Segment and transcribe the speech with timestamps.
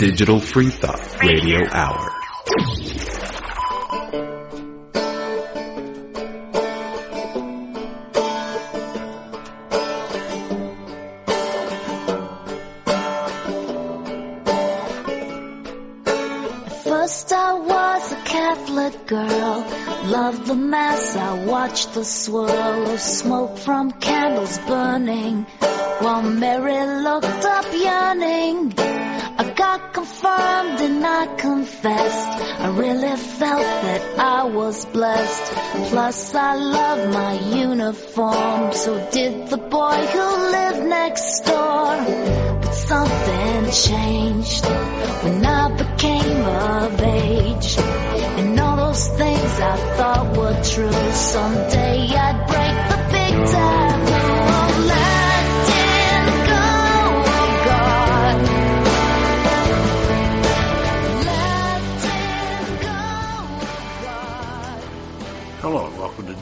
[0.00, 2.10] Digital Free Thought Radio Hour.
[16.82, 19.66] First I was a Catholic girl,
[20.06, 25.44] loved the mass, I watched the swirl of smoke from candles burning,
[34.70, 35.52] was blessed.
[35.90, 37.32] Plus I love my
[37.66, 41.90] uniform, so did the boy who lived next door.
[42.62, 44.64] But something changed
[45.24, 47.70] when I became of age.
[48.38, 52.69] And all those things I thought were true, someday I'd break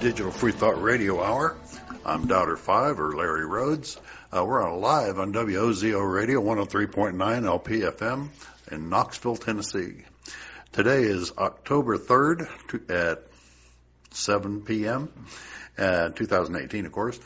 [0.09, 1.55] Digital Free Thought Radio Hour.
[2.03, 4.01] I'm Doubter 5 or Larry Rhodes.
[4.35, 8.31] Uh, we're on live on WOZO Radio 103.9 LPFM
[8.73, 10.07] in Knoxville, Tennessee.
[10.73, 13.23] Today is October 3rd to- at
[14.13, 15.13] 7 p.m.
[15.77, 17.21] Uh, 2018, of course.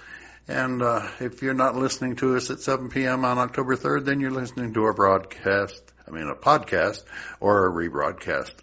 [0.48, 3.24] And uh, if you're not listening to us at 7 p.m.
[3.24, 7.04] on October 3rd, then you're listening to a broadcast, I mean a podcast
[7.38, 8.54] or a rebroadcast.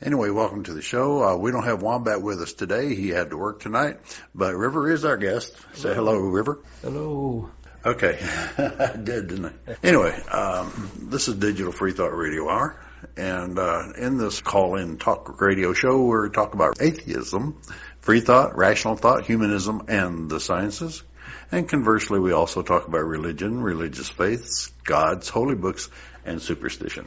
[0.00, 1.24] Anyway, welcome to the show.
[1.24, 2.94] Uh, we don't have Wombat with us today.
[2.94, 3.98] He had to work tonight,
[4.32, 5.56] but River is our guest.
[5.74, 6.60] Say hello, River.
[6.82, 7.50] Hello.
[7.84, 8.16] Okay.
[8.58, 9.76] I did, didn't I?
[9.82, 12.80] Anyway, um, this is Digital Free Thought Radio Hour.
[13.16, 17.60] And uh, in this call-in talk radio show, we're talking about atheism,
[18.00, 21.02] free thought, rational thought, humanism, and the sciences.
[21.50, 25.88] And conversely, we also talk about religion, religious faiths, gods, holy books,
[26.24, 27.04] and superstition.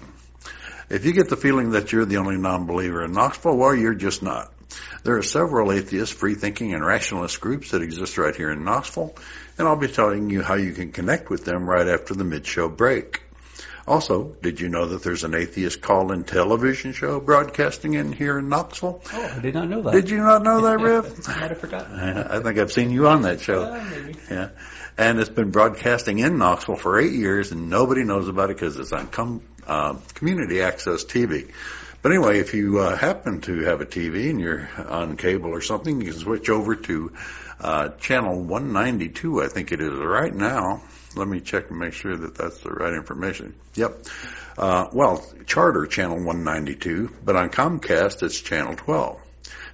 [0.91, 4.21] If you get the feeling that you're the only non-believer in Knoxville, well, you're just
[4.21, 4.51] not.
[5.03, 9.15] There are several atheist, free-thinking, and rationalist groups that exist right here in Knoxville,
[9.57, 12.67] and I'll be telling you how you can connect with them right after the mid-show
[12.67, 13.21] break.
[13.87, 18.49] Also, did you know that there's an atheist call-in television show broadcasting in here in
[18.49, 19.01] Knoxville?
[19.13, 19.93] Oh, I did not know that.
[19.93, 21.21] Did you not know that, Riv?
[21.27, 21.99] I might have forgotten.
[21.99, 23.63] I think I've seen you on that show.
[23.63, 24.19] Uh, maybe.
[24.29, 24.49] Yeah.
[24.97, 28.77] And it's been broadcasting in Knoxville for eight years and nobody knows about it because
[28.77, 31.51] it's on com- uh, community access TV.
[32.01, 35.61] But anyway, if you uh, happen to have a TV and you're on cable or
[35.61, 37.11] something, you can switch over to
[37.59, 40.81] uh, channel 192, I think it is right now.
[41.15, 43.53] Let me check and make sure that that's the right information.
[43.75, 44.05] Yep.
[44.57, 49.21] Uh, well, charter channel 192, but on Comcast it's channel 12.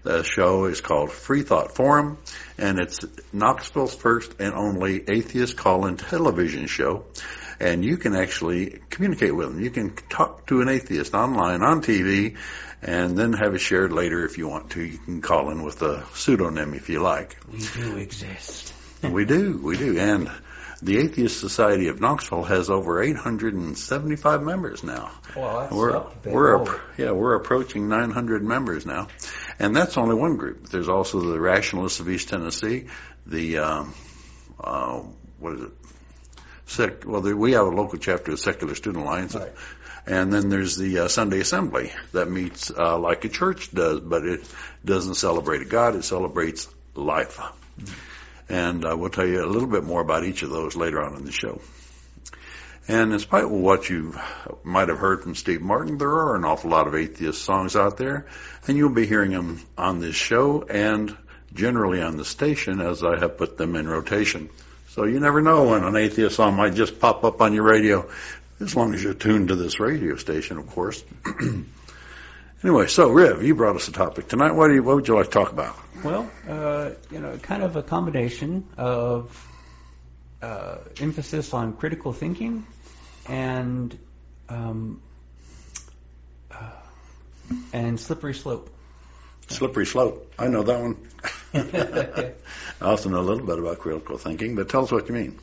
[0.04, 2.18] The show is called Free Thought Forum,
[2.58, 3.00] and it's
[3.32, 7.06] Knoxville's first and only atheist call-in television show.
[7.60, 9.60] And you can actually communicate with them.
[9.60, 12.38] You can talk to an atheist online on TV,
[12.82, 14.84] and then have it shared later if you want to.
[14.84, 17.36] You can call in with a pseudonym if you like.
[17.52, 18.74] We do exist.
[19.04, 20.30] we do, we do, and
[20.82, 25.12] the Atheist Society of Knoxville has over 875 members now.
[25.36, 29.08] Well, that's We're up we're yeah we're approaching 900 members now,
[29.60, 30.70] and that's only one group.
[30.70, 32.88] There's also the Rationalists of East Tennessee,
[33.26, 33.96] the um,
[34.60, 35.02] uh,
[35.40, 35.72] what is it?
[36.68, 39.54] Sec- well, there, we have a local chapter of Secular Student Alliance, Right.
[40.06, 44.26] and then there's the uh, Sunday Assembly that meets uh, like a church does, but
[44.26, 44.42] it
[44.84, 47.40] doesn't celebrate a God; it celebrates life.
[48.50, 51.16] And uh, we'll tell you a little bit more about each of those later on
[51.16, 51.62] in the show.
[52.90, 54.18] And in spite of what you
[54.64, 57.98] might have heard from Steve Martin, there are an awful lot of atheist songs out
[57.98, 58.28] there,
[58.68, 61.16] and you'll be hearing them on this show and
[61.54, 64.50] generally on the station as I have put them in rotation.
[64.98, 68.10] So you never know when an atheist song might just pop up on your radio,
[68.60, 71.04] as long as you're tuned to this radio station, of course.
[72.64, 74.54] anyway, so Riv, you brought us a topic tonight.
[74.54, 75.76] What do you, what would you like to talk about?
[76.04, 79.48] Well, uh, you know, kind of a combination of
[80.42, 82.66] uh, emphasis on critical thinking
[83.28, 83.96] and
[84.50, 85.00] um,
[86.50, 86.72] uh,
[87.72, 88.76] and slippery slope.
[89.48, 90.34] Slippery slope.
[90.40, 90.98] I know that one.
[91.54, 92.34] I
[92.82, 95.40] also know a little bit about critical thinking, but tell us what you mean.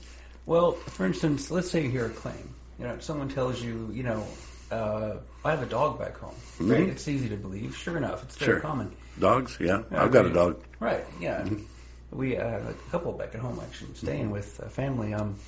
[0.46, 2.54] Well, for instance, let's say you hear a claim.
[2.78, 4.38] You know, someone tells you, you know,
[4.70, 6.42] uh, I have a dog back home.
[6.66, 6.80] Right?
[6.80, 6.90] Mhm.
[6.90, 7.76] It's easy to believe.
[7.76, 8.60] Sure enough, it's very Sure.
[8.60, 8.96] common.
[9.18, 9.58] Dogs?
[9.60, 10.56] Yeah, Yeah, I've got a dog.
[10.80, 11.04] Right.
[11.18, 11.44] Yeah.
[11.44, 11.66] Mhm.
[12.10, 15.12] We uh, a couple back at home actually staying with a family.
[15.14, 15.40] Um,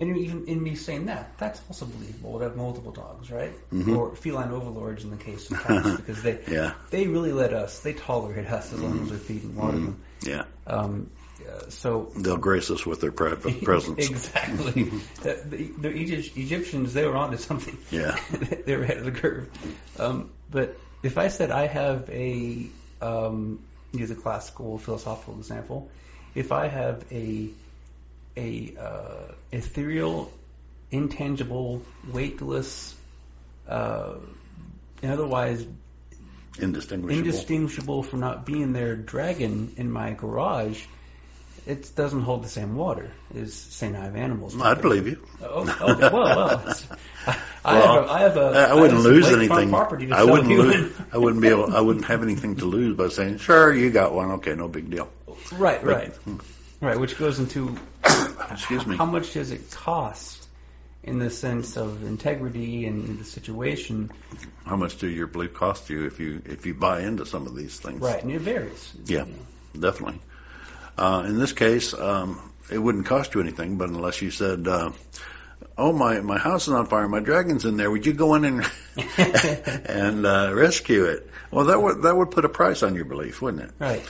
[0.00, 2.38] and even in me saying that, that's also believable.
[2.38, 3.52] To have multiple dogs, right?
[3.70, 3.96] Mhm.
[3.96, 7.80] Or feline overlords in the case of cats, because they Yeah, they really let us.
[7.80, 10.00] They tolerate us as long as we're feeding and watering them.
[10.22, 10.44] yeah.
[10.66, 11.10] Um,
[11.46, 14.08] uh, so They'll grace us with their presence.
[14.08, 14.84] exactly.
[15.22, 17.76] the, the, the Egypt, Egyptians, they were onto something.
[17.90, 18.18] Yeah.
[18.64, 19.48] they were ahead of the curve.
[19.98, 22.66] Um, but if I said I have a,
[23.02, 23.60] um,
[23.92, 25.90] use a classical philosophical example,
[26.34, 27.50] if I have a,
[28.36, 30.32] a uh, ethereal,
[30.90, 31.82] intangible,
[32.12, 32.94] weightless,
[33.68, 34.14] uh,
[35.02, 35.64] and otherwise
[36.58, 37.18] Indistinguishable.
[37.18, 40.84] indistinguishable from not being there dragon in my garage,
[41.66, 43.96] it doesn't hold the same water as St.
[43.96, 44.60] Ive animals.
[44.60, 45.26] I'd believe you.
[45.42, 46.10] Oh, okay.
[46.12, 46.74] Well, well,
[47.26, 48.40] I, I Well, have a, I have a.
[48.40, 49.70] I I wouldn't some lose anything.
[49.70, 50.92] Property I wouldn't lose.
[51.12, 51.74] I wouldn't be able.
[51.74, 54.30] I wouldn't have anything to lose by saying, "Sure, you got one.
[54.32, 55.08] Okay, no big deal."
[55.52, 56.12] right, right,
[56.80, 57.00] right.
[57.00, 57.76] Which goes into
[58.50, 58.96] Excuse me.
[58.96, 60.46] how much does it cost
[61.02, 64.10] in the sense of integrity and in the situation,
[64.64, 67.54] How much do your belief cost you if you if you buy into some of
[67.54, 68.00] these things?
[68.00, 68.22] right?
[68.22, 68.92] And it varies.
[69.04, 69.26] Yeah,
[69.78, 70.20] definitely.
[70.96, 74.92] Uh, in this case, um, it wouldn't cost you anything, but unless you said, uh,
[75.76, 77.08] "Oh, my my house is on fire.
[77.08, 77.90] My dragon's in there.
[77.90, 78.70] Would you go in and
[79.18, 83.42] and uh, rescue it?" Well, that would that would put a price on your belief,
[83.42, 83.70] wouldn't it?
[83.78, 84.04] Right.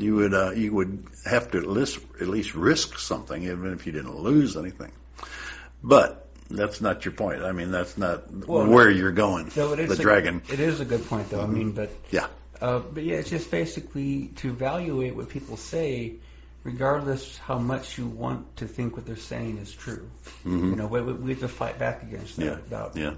[0.00, 3.86] You would uh, you would have to at least at least risk something, even if
[3.86, 4.92] you didn't lose anything.
[5.82, 7.42] But that's not your point.
[7.42, 9.50] I mean, that's not Well, where you're going.
[9.50, 10.42] So it is the a- dragon.
[10.50, 11.42] It is a good point, though.
[11.42, 12.26] I mean, but Yeah.
[12.60, 16.14] Uh, but yeah, it's just basically to evaluate what people say,
[16.64, 20.08] regardless how much you want to think what they're saying is true.
[20.44, 20.70] Mhm.
[20.70, 22.44] You know, we, we we have to fight back against that.
[22.44, 23.14] Yeah, About, yeah,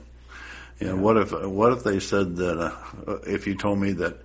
[0.79, 0.93] yeah.
[0.93, 4.19] What if what if they said that uh, if you told me that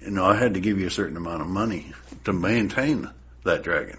[0.00, 1.92] you know I had to give you a certain amount of money
[2.24, 3.10] to maintain
[3.44, 3.98] that dragon,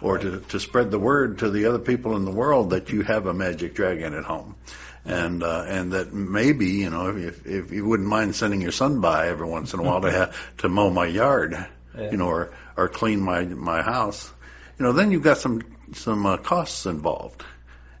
[0.00, 3.02] or to to spread the word to the other people in the world that you
[3.02, 4.56] have a magic dragon at home,
[5.04, 9.00] and uh, and that maybe you know if if you wouldn't mind sending your son
[9.00, 11.52] by every once in a while to have to mow my yard,
[11.96, 12.10] Yeah.
[12.10, 14.30] you know, or or clean my my house,
[14.78, 15.62] you know, then you've got some
[15.94, 17.42] some uh, costs involved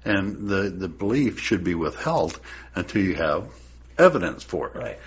[0.04, 2.38] and the the belief should be withheld
[2.74, 3.44] until you have
[3.98, 4.74] evidence for it.
[4.76, 4.98] Right.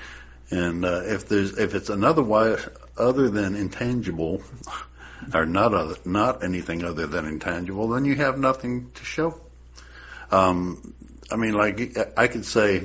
[0.51, 2.57] And uh, if there's if it's another way
[2.97, 4.41] other than intangible,
[5.33, 9.39] or not other, not anything other than intangible, then you have nothing to show.
[10.31, 10.93] Um,
[11.31, 12.83] I mean, like I could say,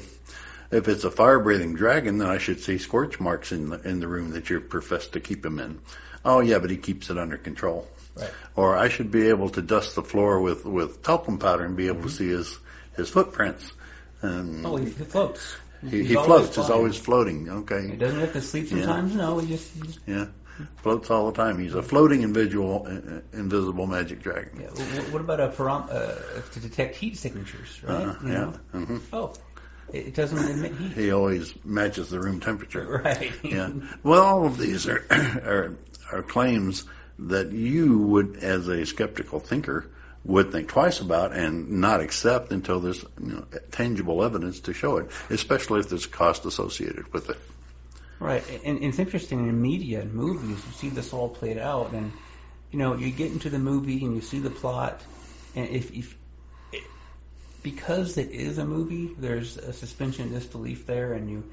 [0.70, 4.00] if it's a fire breathing dragon, then I should see scorch marks in the in
[4.00, 5.80] the room that you profess to keep him in.
[6.24, 7.86] Oh yeah, but he keeps it under control.
[8.14, 8.30] Right.
[8.56, 11.88] Or I should be able to dust the floor with with talcum powder and be
[11.88, 12.58] able to see his
[12.96, 13.70] his footprints.
[14.22, 15.56] And Oh, he floats.
[15.88, 16.56] He, he floats.
[16.56, 17.48] He's always floating.
[17.48, 17.88] Okay.
[17.88, 19.14] He doesn't have to sleep sometimes.
[19.14, 20.26] No, he just, he just Yeah.
[20.82, 21.58] Floats all the time.
[21.58, 24.60] He's a floating invisible uh, invisible magic dragon.
[24.60, 24.66] yeah.
[24.68, 28.06] Wh- What about a param- uh, to detect heat signatures, right?
[28.08, 28.30] Uh, yeah.
[28.32, 28.50] know?
[28.72, 29.34] hmm Oh,
[29.92, 30.92] it it doesn't emit heat.
[30.92, 33.00] He always matches the room temperature.
[33.04, 33.32] Right.
[33.42, 33.70] Yeah.
[34.02, 35.76] Well, all of these are, are
[36.12, 36.84] are claims
[37.20, 39.86] that you would, as a skeptical thinker,
[40.24, 44.98] would think twice about and not accept until there's you know, tangible evidence to show
[44.98, 47.38] it, especially if there's cost associated with it.
[48.18, 51.92] Right, and and it's interesting in media and movies, you see this all played out,
[51.92, 52.12] and
[52.70, 55.00] you know, you get into the movie and you see the plot,
[55.54, 56.16] and if, if
[56.70, 56.82] it,
[57.62, 61.44] because it is a movie, there's a suspension of disbelief there, and you,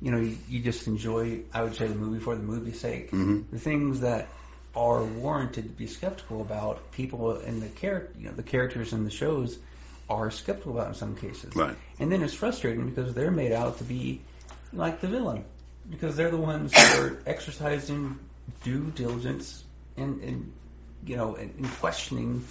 [0.00, 3.10] you know, you, you just enjoy, I would say, the movie for the movie's sake.
[3.12, 3.50] Mhm.
[3.50, 4.28] The things that
[4.74, 9.04] are warranted to be skeptical about, people in the character, you know, the characters in
[9.04, 9.58] the shows
[10.08, 11.54] are skeptical about in some cases.
[11.54, 11.76] Right.
[11.98, 14.20] And then it's frustrating because they're made out to be
[14.72, 15.44] like the villain
[15.88, 18.18] because they're the ones who are exercising
[18.62, 19.64] due diligence
[19.96, 20.52] and, and
[21.04, 22.44] you know, and, in questioning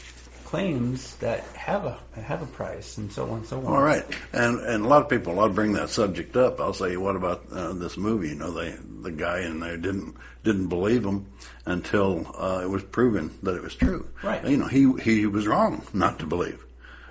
[0.50, 3.65] claims that have a have a price and so on and so on.
[3.68, 4.03] All right,
[4.34, 6.60] and and a lot of people, I'll bring that subject up.
[6.60, 8.29] I'll say, what about uh, this movie?
[8.29, 11.27] You know, they the guy in there didn't didn't believe him
[11.68, 14.10] until uh, it was proven that it was true.
[14.24, 14.44] Right.
[14.44, 16.65] You know, he he was wrong not to believe.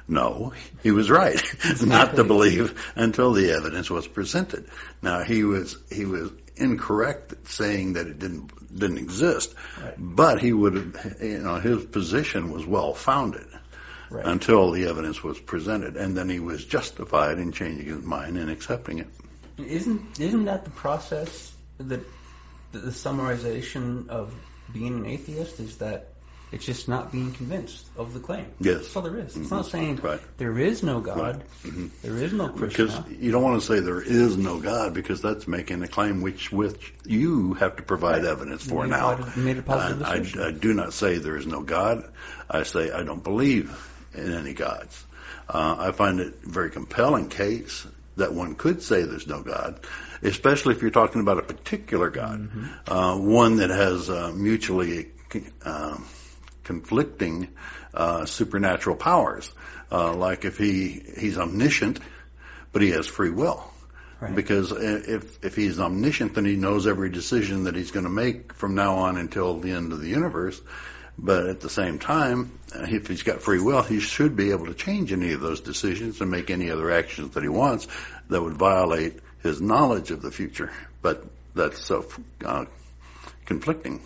[0.08, 0.52] No,
[0.82, 1.40] he was right
[1.82, 4.68] not to believe until the evidence was presented.
[5.00, 9.94] Now he was he was incorrect saying that it didn't didn't exist, Right.
[9.98, 13.46] but he would you know his position was well founded
[14.10, 14.24] Right.
[14.24, 18.50] until the evidence was presented, and then he was justified in changing his mind and
[18.50, 19.08] accepting it.
[19.58, 22.00] Isn't isn't that the process that
[22.72, 24.32] the, the summarization of
[24.72, 26.12] being an atheist is that
[26.52, 28.46] it's just not being convinced of the claim.
[28.60, 28.78] Yes.
[28.78, 29.36] That's all there is.
[29.36, 29.50] It's Mhm.
[29.50, 30.20] not saying Right.
[30.38, 31.90] there is no God, Mhm.
[32.02, 32.86] there is no Krishna.
[32.86, 36.20] Because you don't want to say there is no God, because that's making a claim
[36.22, 38.32] which which you have to provide Right.
[38.32, 39.18] evidence for You now.
[39.36, 40.48] made a- positive I, I.
[40.48, 42.04] I do not say there is no God.
[42.50, 43.70] I say I don't believe
[44.14, 45.04] in any gods.
[45.48, 47.86] Uh, I find it a very compelling case
[48.16, 49.80] that one could say there's no God,
[50.22, 52.92] especially if you're talking about a particular God, Mm-hmm.
[52.92, 55.08] uh, one that has uh, mutually
[55.64, 56.04] um,
[56.68, 57.48] conflicting
[57.94, 59.50] uh, supernatural powers.
[59.90, 61.98] Uh, like if he he's omniscient,
[62.72, 63.64] but he has free will.
[64.20, 64.34] Right.
[64.34, 68.52] Because if if he's omniscient, then he knows every decision that he's going to make
[68.52, 70.60] from now on until the end of the universe.
[71.16, 74.66] But at the same time, uh, if he's got free will, he should be able
[74.66, 77.88] to change any of those decisions and make any other actions that he wants
[78.28, 80.70] that would violate his knowledge of the future.
[81.00, 82.06] But that's so
[82.44, 82.66] uh,
[83.46, 84.00] conflicting.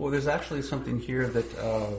[0.00, 1.90] Well, there's actually something here that uh,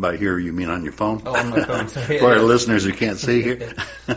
[0.00, 1.22] By here, you mean on your phone?
[1.24, 2.18] Oh, on my phone, sorry.
[2.18, 3.72] For our listeners who can't see here.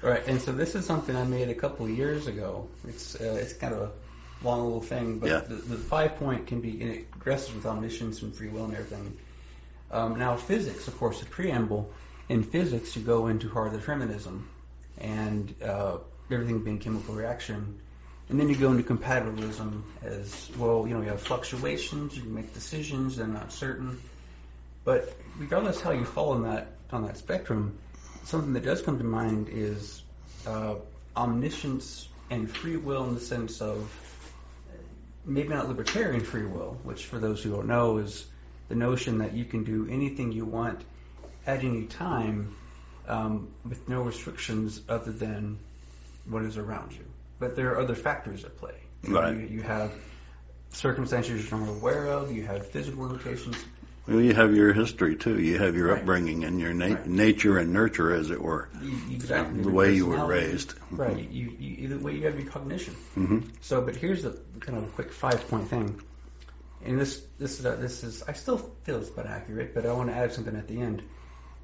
[0.00, 2.68] Right, and so this is something I made a couple of years ago.
[2.86, 3.90] It's uh, it's kind of a
[4.44, 5.40] long little thing, but Yeah.
[5.40, 9.16] the, the five point can be and it with omniscience and free will and everything.
[9.90, 11.90] Um, now, physics, of course, the preamble
[12.28, 14.46] in physics, you go into hard determinism
[14.98, 15.96] and uh,
[16.30, 17.80] everything being chemical reaction,
[18.28, 20.86] and then you go into compatibilism as well.
[20.86, 24.00] You know, you have fluctuations, you make decisions, they're not certain.
[24.84, 27.78] But regardless how you fall on that on that spectrum,
[28.24, 30.02] something that does come to mind is
[30.46, 30.76] uh,
[31.16, 33.90] omniscience and free will in the sense of
[35.24, 38.26] maybe not libertarian free will, which for those who don't know is
[38.68, 40.80] the notion that you can do anything you want
[41.46, 42.54] at any time
[43.08, 45.58] um, with no restrictions other than
[46.26, 47.04] what is around you.
[47.38, 48.74] But there are other factors at play.
[49.02, 49.34] You Right.
[49.36, 49.92] You, you have
[50.70, 52.32] circumstances you're not aware of.
[52.32, 53.56] You have physical limitations.
[54.06, 55.40] Well, you have your history too.
[55.40, 55.98] You have your Right.
[56.00, 57.06] upbringing and your na- Right.
[57.06, 58.68] nature and nurture, as it were.
[59.10, 60.74] Exactly The way you were raised.
[60.90, 61.16] Right.
[61.30, 62.94] You, you, either way, you have your cognition.
[63.14, 66.00] hmm So, but here's the kind of a quick five point thing.
[66.84, 70.10] And this this is this is I still feel it's about accurate, but I want
[70.10, 71.02] to add something at the end.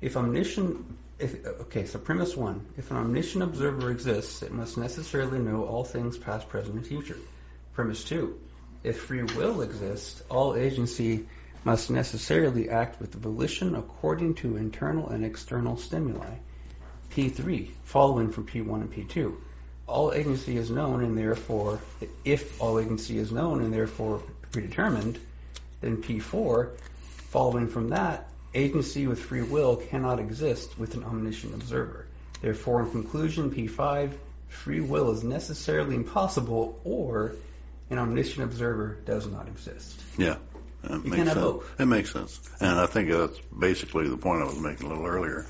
[0.01, 0.79] If omniscient,
[1.21, 5.85] if okay, so premise one: if an omniscient observer exists, it must necessarily know all
[5.85, 7.17] things past, present, and future.
[7.75, 8.39] Premise two:
[8.83, 11.27] if free will exists, all agency
[11.65, 16.37] must necessarily act with volition according to internal and external stimuli.
[17.11, 19.35] P3, following from P1 and P2.
[19.87, 21.81] All agency is known and therefore,
[22.25, 24.23] if all agency is known and therefore
[24.53, 25.19] predetermined,
[25.81, 26.71] then P4,
[27.31, 32.07] following from that, agency with free will cannot exist with an omniscient observer.
[32.41, 34.13] Therefore, in conclusion, P5,
[34.49, 37.33] free will is necessarily impossible or
[37.91, 40.01] an omniscient observer does not exist.
[40.17, 40.37] Yeah.
[40.83, 41.35] That You makes sense.
[41.35, 41.81] both.
[41.81, 42.41] It makes sense.
[42.59, 45.45] And I think that's basically the point I was making a little earlier.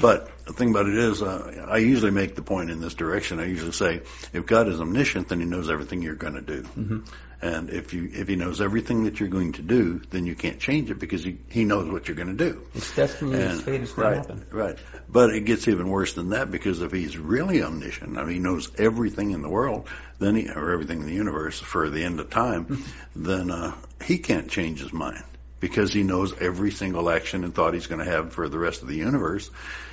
[0.00, 3.40] But the thing about it is, uh, I usually make the point in this direction.
[3.40, 4.00] I usually say,
[4.32, 6.62] if God is omniscient, then He knows everything you're going to do.
[6.62, 6.98] Mm-hmm.
[7.42, 10.60] And if you if He knows everything that you're going to do, then you can't
[10.60, 12.66] change it because He He knows what you're going to do.
[12.74, 14.46] It's destiny, it's And- fate, it's going right, to happen.
[14.50, 14.78] right.
[15.08, 18.38] But it gets even worse than that because if he's really omniscient, I mean, he
[18.40, 22.20] knows everything in the world, then he, or everything in the universe for the end
[22.20, 22.84] of time,
[23.16, 23.72] then uh,
[24.04, 25.22] he can't change his mind
[25.60, 28.82] because he knows every single action and thought he's going to have for the rest
[28.82, 29.50] of the universe,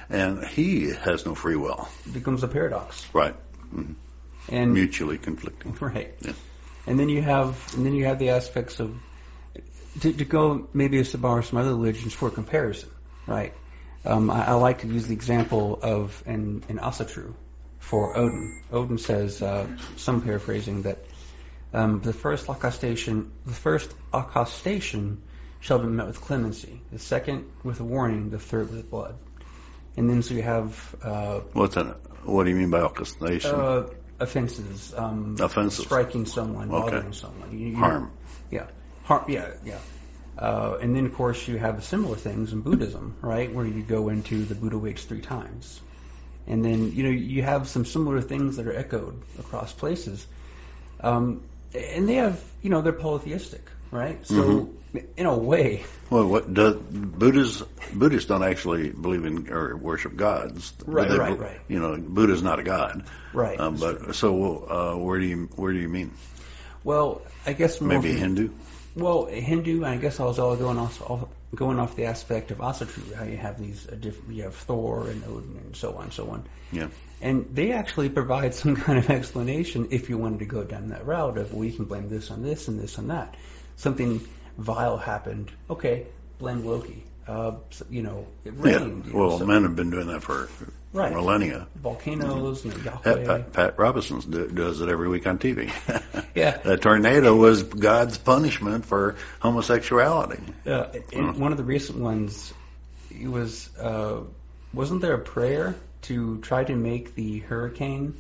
[0.10, 1.88] and he has no free will.
[2.06, 3.06] It becomes a paradox.
[3.13, 3.36] Right.
[4.50, 5.75] And Mutually conflicting.
[5.82, 6.13] Right.
[6.22, 6.34] Yeah.
[6.88, 8.96] And then you have and then you have the aspects of
[10.01, 12.89] to, to go maybe as to borrow some other religions for comparison,
[13.27, 13.53] right?
[14.06, 17.34] Um, I, I like to use the example of an an Asatru
[17.79, 18.62] for Odin.
[18.72, 20.98] Odin says, uh, some paraphrasing that
[21.74, 25.17] um, the first accostation, the first accostation
[25.60, 29.15] shall be met with clemency, the second with a warning, the third with blood.
[29.96, 31.98] And then so you have uh, What's that?
[32.24, 33.51] What do you mean by orchestration?
[33.51, 33.88] uh,
[34.19, 35.86] offenses, um, Offenses.
[35.86, 36.91] striking someone, Okay.
[36.95, 38.12] bothering someone, you, you- Harm.
[38.51, 38.67] Yeah,
[39.03, 39.25] harm.
[39.27, 39.77] Yeah, yeah.
[40.38, 44.09] Uh, and then of course you have similar things in Buddhism, right, where you go
[44.09, 45.81] into the Buddha wakes three times,
[46.47, 50.25] and then you know you have some similar things that are echoed across places,
[51.01, 51.41] um,
[51.74, 54.25] and they have you know they're polytheistic, right?
[54.25, 54.98] So Mm-hmm.
[55.17, 57.62] in a way, Well, what does Buddhists
[57.94, 60.74] Buddhists don't actually believe in or worship gods.
[60.86, 61.60] Right, They- right, right.
[61.67, 63.03] You know, Buddha's not a god.
[63.34, 63.60] right?
[63.60, 66.12] Um, but so, uh, where do you where do you mean?
[66.84, 68.50] well, I guess more Maybe from- Hindu?
[68.96, 72.58] Well, Hindu, I guess I was all going off, off going off the aspect of
[72.60, 76.06] Asatru, how you have these uh, different, you have Thor and Odin and so on
[76.06, 76.44] and so on.
[76.72, 76.88] Yeah.
[77.22, 81.06] And they actually provide some kind of explanation if you wanted to go down that
[81.06, 83.36] route of, we can blame this on this and this on that.
[83.77, 84.22] Something
[84.57, 85.51] vile happened.
[85.69, 86.05] Okay,
[86.39, 87.03] blame Loki.
[87.27, 88.77] Uh, so, you know, it Yeah.
[88.77, 89.07] rained.
[89.13, 90.48] know, Well, so- men have been doing that for
[90.93, 91.12] Right.
[91.13, 91.67] millennia.
[91.75, 93.25] volcanoes, you know, Pat.
[93.25, 95.69] Pat, Pat Robertson's do, does it every week on TV.
[96.36, 96.57] Yeah.
[96.57, 100.39] That tornado was God's punishment for homosexuality.
[100.67, 102.53] Uh, in one of the recent ones,
[103.10, 104.19] it was uh,
[104.74, 108.13] wasn't there a prayer to try to make the hurricane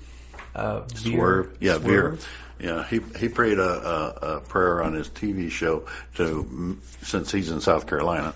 [0.55, 1.57] uh, Veer- Swerve.
[1.61, 2.17] Yeah, Veer.
[2.59, 5.85] Yeah, he he prayed a, a, a prayer on his TV show
[6.15, 8.33] to since he's in South Carolina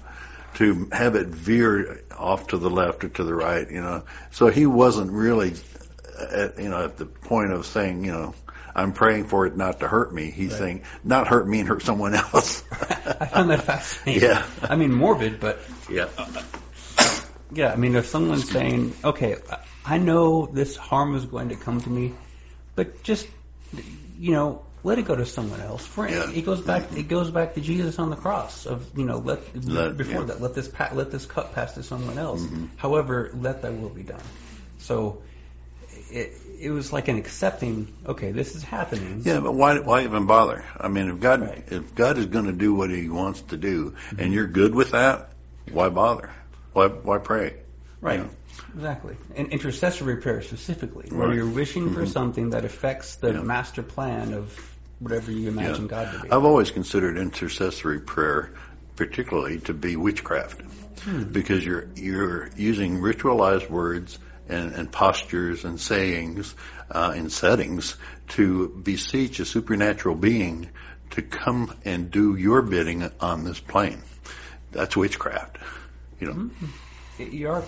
[0.55, 3.69] to have it veer off to the left or to the right.
[3.69, 5.53] You know, so he wasn't really
[6.19, 8.35] at you know at the point of saying you know.
[8.73, 10.31] I'm praying for it not to hurt me.
[10.31, 10.59] He's Right.
[10.59, 12.63] saying not hurt me and hurt someone else.
[12.71, 14.23] I found that fascinating.
[14.23, 14.45] Yeah.
[14.63, 15.59] I mean, morbid, but
[15.89, 16.07] yeah.
[17.51, 17.73] yeah.
[17.73, 19.35] I mean, if someone's saying, "Okay,
[19.85, 22.13] I know this harm is going to come to me,"
[22.75, 23.27] but just
[24.21, 25.85] you know, let it go to someone else.
[25.85, 26.29] For Yeah.
[26.29, 26.83] it goes back.
[26.95, 28.65] It goes back to Jesus on the cross.
[28.67, 30.19] Of you know, let, Let- before yeah.
[30.19, 30.27] Mm-hmm.
[30.27, 32.45] that, let this pa- let this cup pass to someone else.
[32.77, 34.21] However, let thy will be done.
[34.77, 35.21] So
[36.11, 37.87] it it was like an accepting.
[38.05, 39.23] Okay, this is happening.
[39.25, 40.63] Yeah, but why why even bother?
[40.79, 41.63] I mean, if God Right.
[41.71, 44.91] if God is going to do what He wants to do, and you're good with
[44.91, 45.31] that,
[45.71, 46.29] why bother?
[46.73, 47.55] Why why pray?
[48.01, 48.19] Right.
[48.19, 48.27] Yeah.
[48.75, 49.15] Exactly.
[49.35, 51.29] And intercessory prayer specifically, where Right.
[51.29, 51.37] Mm-hmm.
[51.37, 53.41] you're wishing for something that affects the Yeah.
[53.41, 54.57] master plan of
[54.99, 55.89] whatever you imagine Yeah.
[55.89, 56.31] God to be.
[56.31, 58.51] I've always considered intercessory prayer,
[58.95, 60.61] particularly, to be witchcraft,
[61.03, 61.23] Hmm.
[61.31, 64.17] because you're you're using ritualized words
[64.49, 66.53] and, and postures and sayings
[66.89, 67.95] uh, and settings
[68.29, 70.69] to beseech a supernatural being
[71.11, 74.01] to come and do your bidding on this plane.
[74.71, 75.57] That's witchcraft.
[76.19, 76.49] You know,
[77.25, 77.63] You are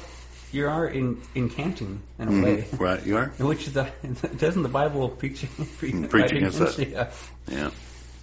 [0.54, 2.44] you are in incanting in a Mhm.
[2.44, 2.68] way.
[2.78, 3.06] right?
[3.06, 3.26] You are.
[3.40, 3.92] Which is the
[4.38, 5.46] doesn't the Bible preach
[5.78, 6.78] pre- Mm, preach against that.
[6.88, 7.12] Yeah.
[7.48, 7.72] Yeah.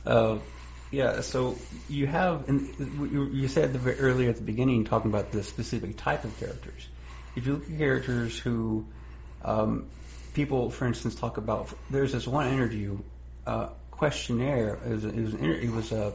[0.07, 0.39] Uh,
[0.91, 1.21] yeah.
[1.21, 1.57] So
[1.89, 5.97] you have, and you you said the, earlier at the beginning, talking about the specific
[5.97, 6.89] type of characters.
[7.37, 8.87] If you look at characters who
[9.43, 9.87] um,
[10.33, 12.99] people, for instance, talk about, there's this one interview
[13.47, 14.79] uh, questionnaire.
[14.85, 16.13] It was, it was, an, inter- it was a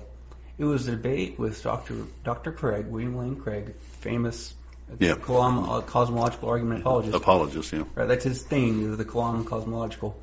[0.58, 2.06] it was a debate with Dr.
[2.24, 2.52] Dr.
[2.52, 4.54] Craig, William Lane Craig, famous
[5.00, 5.16] Yeah.
[5.16, 7.16] colom- uh, cosmological argument apologist.
[7.16, 7.72] Apologists.
[7.74, 7.88] You know.
[7.96, 10.22] Right, that's his thing, the Kalam cosmological.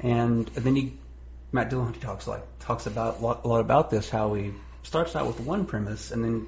[0.00, 0.98] And, then he,
[1.52, 5.16] Matt Dillahunty talks like talks about a lot, a lot about this, how he starts
[5.16, 6.46] out with one premise and then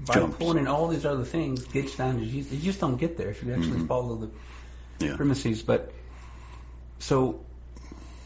[0.00, 0.36] by Jumps.
[0.38, 2.52] pulling in all these other things, gets down to Jesus.
[2.52, 3.86] You just don't get there if you actually Mm-hmm.
[3.86, 5.16] follow the Yeah.
[5.16, 5.62] premises.
[5.62, 5.92] But
[6.98, 7.40] so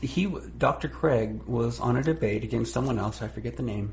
[0.00, 0.88] he, Dr.
[0.88, 3.20] Craig, was on a debate against someone else.
[3.22, 3.92] I forget the name.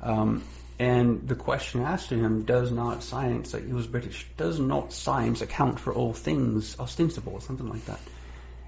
[0.00, 0.42] Um,
[0.78, 4.92] and the question asked to him, does not science, like he was British, does not
[4.92, 8.00] science account for all things ostensible, or something like that?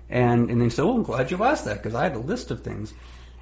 [0.08, 2.20] And, and then he said, oh, I'm glad you asked that, because I had a
[2.20, 2.94] list of things.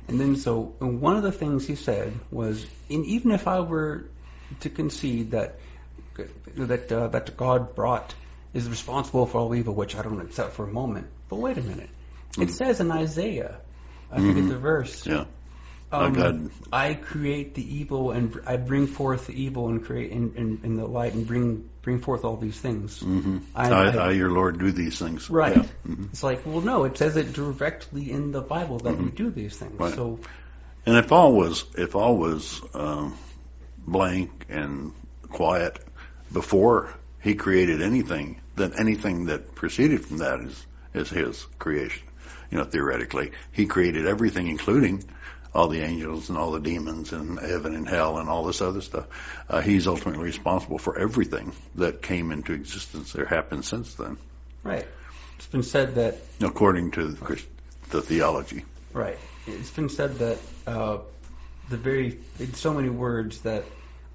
[0.09, 4.05] And then so one of the things he said was, in, even if I were
[4.61, 5.59] to concede that
[6.57, 8.14] that uh, that God brought
[8.53, 11.09] is responsible for all evil, which I don't accept for a moment.
[11.29, 11.88] But wait a minute,
[12.38, 13.57] it says in Isaiah,
[14.12, 15.07] I forget the verse.
[15.07, 15.24] Yeah.
[15.94, 20.61] Um, I create the evil and I bring forth the evil and create in, in,
[20.64, 23.00] in the light and bring bring forth all these things.
[23.00, 23.38] Mm-hmm.
[23.54, 25.28] I- I, I- I, your Lord, do these things.
[25.28, 25.57] Right.
[25.57, 25.62] Yeah.
[25.87, 26.04] Mm-hmm.
[26.12, 29.57] It's like, well, no, it says it directly in the Bible that you do these
[29.57, 29.78] things.
[29.78, 29.94] Right.
[29.94, 30.20] So,
[30.87, 33.16] And if all was if all was um,
[33.87, 34.92] blank and
[35.28, 35.78] quiet
[36.33, 42.07] before he created anything, then anything that proceeded from that is is his creation.
[42.50, 45.04] You know, theoretically, he created everything, including
[45.54, 48.80] all the angels and all the demons and heaven and hell and all this other
[48.80, 49.06] stuff.
[49.48, 54.16] Uh, he's ultimately responsible for everything that came into existence or happened since then,
[54.62, 54.86] right.
[55.36, 57.46] It's been said that according to the, Christ-
[57.90, 58.64] the theology.
[58.92, 59.18] Right.
[59.46, 60.98] It's been said that uh,
[61.68, 63.64] the very in so many words that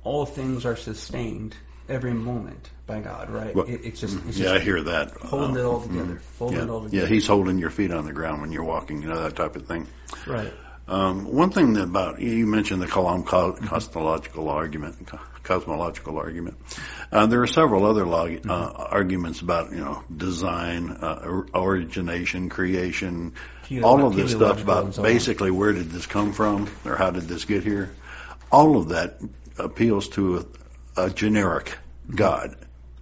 [0.04, 1.56] all things are sustained
[1.90, 3.30] every moment by God.
[3.30, 3.54] Right.
[3.54, 5.12] Well, It, it's just it's Yeah, I hear that.
[5.12, 6.22] holding Uh, it all together.
[6.40, 7.04] Holding Yeah, it all together.
[7.04, 9.56] yeah, he's holding your feet on the ground when you're walking, you know, that type
[9.58, 9.88] of thing.
[10.26, 10.54] right.
[10.90, 16.58] Um, one thing that about you mentioned the cosmological argument, co- cosmological argument.
[17.12, 23.36] Uh, there are several other log- uh, arguments about you know design, uh, origination, creation,
[23.84, 27.24] all of this stuff about so basically where did this come from or how did
[27.24, 27.92] this get here.
[28.52, 29.20] All of that
[29.60, 30.38] appeals to
[30.98, 31.78] a, a generic
[32.10, 32.56] God,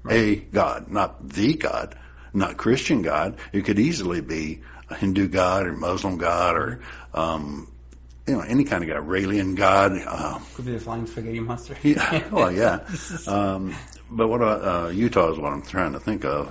[0.09, 1.95] a God, not the God,
[2.33, 3.37] not Christian God.
[3.53, 6.81] It could easily be a Hindu God or Muslim God or
[7.13, 7.71] um,
[8.27, 9.93] you know any kind of God, Raelian God.
[10.05, 11.77] Uh, Could be the flying spaghetti monster.
[11.83, 12.81] yeah, well, yeah.
[13.27, 13.73] Um,
[14.09, 16.49] but what about uh, Utah is what I'm trying to think of.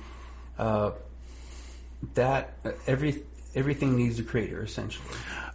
[0.59, 0.91] uh,
[2.15, 2.53] that
[2.85, 3.23] every
[3.55, 5.07] everything needs a creator essentially.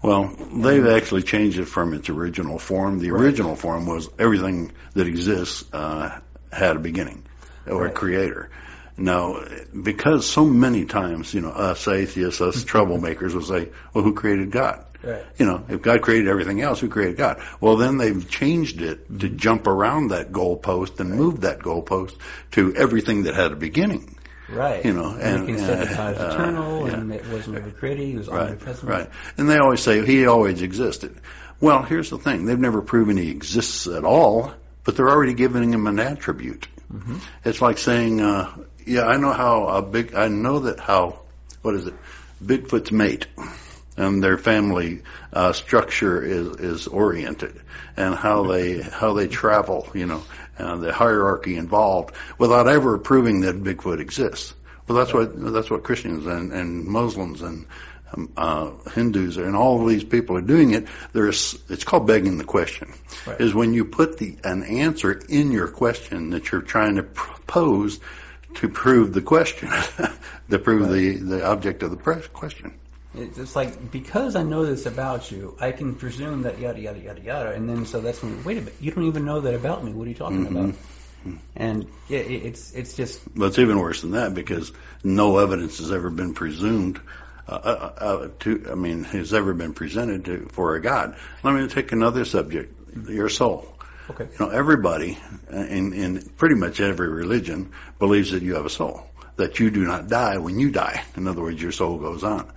[0.02, 2.98] Well, they've actually changed it from its original form.
[2.98, 6.20] The original form was everything that exists uh,
[6.52, 7.24] had a beginning
[7.66, 8.50] or a creator.
[8.98, 9.44] Now,
[9.82, 14.50] because so many times, you know, us atheists, us troublemakers will say, well, who created
[14.50, 14.84] God?
[15.02, 15.24] Right.
[15.38, 17.42] You know, if God created everything else, who created God?
[17.60, 22.16] Well, then they've changed it to jump around that goalpost and move that goalpost
[22.52, 24.16] to everything that had a beginning.
[24.48, 24.84] Right.
[24.84, 26.94] You know, and, and, can say that uh, God is uh, eternal yeah.
[26.94, 28.06] and it wasn't ever created.
[28.06, 28.88] He was Right, omnipresent.
[28.88, 29.10] right.
[29.36, 31.16] And they always say he always existed.
[31.60, 34.52] Well, here's the thing: they've never proven he exists at all,
[34.86, 36.68] but they're already giving him an attribute.
[36.90, 37.18] Mm-hmm.
[37.44, 40.14] It's like saying, uh, "Yeah, I know how a big.
[40.14, 41.20] I know that how.
[41.60, 41.94] What is it?
[42.42, 43.26] Bigfoot's mate."
[43.98, 47.60] And their family uh, structure is is oriented,
[47.96, 50.22] and how they how they travel, you know,
[50.58, 54.54] and the hierarchy involved, without ever proving that Bigfoot exists.
[54.86, 57.66] Well, that's what that's what Christians and, and Muslims and
[58.36, 60.86] uh, Hindus and all of these people are doing it.
[61.12, 62.92] There's it's called begging the question.
[63.26, 63.40] Right.
[63.40, 68.00] Is when you put the an answer in your question that you're trying to pose
[68.54, 69.68] to prove the question,
[70.50, 71.96] to prove the the object of the
[72.32, 72.74] question.
[73.14, 76.98] It's it's like because I know this about you, I can presume that yada yada
[76.98, 79.54] yada yada, and then so that's when wait a minute, you don't even know that
[79.54, 79.92] about me.
[79.92, 80.56] What are you talking Mm-hmm.
[80.56, 80.74] about?
[81.56, 85.90] And yeah, it's it's just But it's even worse than that because no evidence has
[85.90, 87.00] ever been presumed
[87.48, 88.66] uh, uh, uh, to.
[88.70, 91.16] I mean, has ever been presented to for a God.
[91.42, 92.74] Let me take another subject:
[93.08, 93.72] your soul.
[94.10, 94.24] okay.
[94.24, 95.18] You know, everybody
[95.50, 99.06] in, in pretty much every religion believes that you have a soul,
[99.36, 101.04] that you do not die when you die.
[101.16, 102.52] In other words, your soul goes on.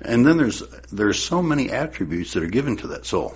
[0.00, 3.34] And then there's there's so many attributes that are given to that soul.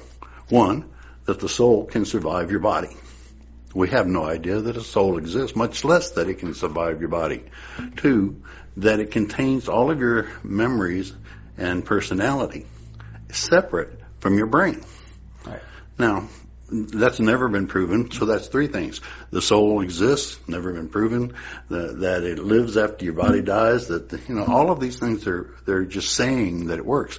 [0.48, 0.90] One,
[1.26, 2.96] that the soul can survive your body.
[3.74, 7.10] We have no idea that a soul exists, much less that it can survive your
[7.10, 7.44] body.
[7.96, 8.42] Two,
[8.78, 11.12] that it contains all of your memories
[11.56, 12.66] and personality
[13.32, 14.82] separate from your brain.
[15.44, 15.62] Right.
[15.98, 16.28] Now,
[16.68, 19.00] that's never been proven, so that's three things.
[19.30, 21.34] The soul exists, never been proven.
[21.68, 23.88] The, that it lives after your body dies.
[23.88, 27.18] That you know, all of these things are they're just saying that it works.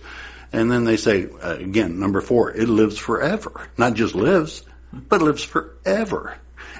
[0.51, 3.69] And then they say uh, again, number four, it lives forever.
[3.77, 6.35] Not just lives, but lives forever,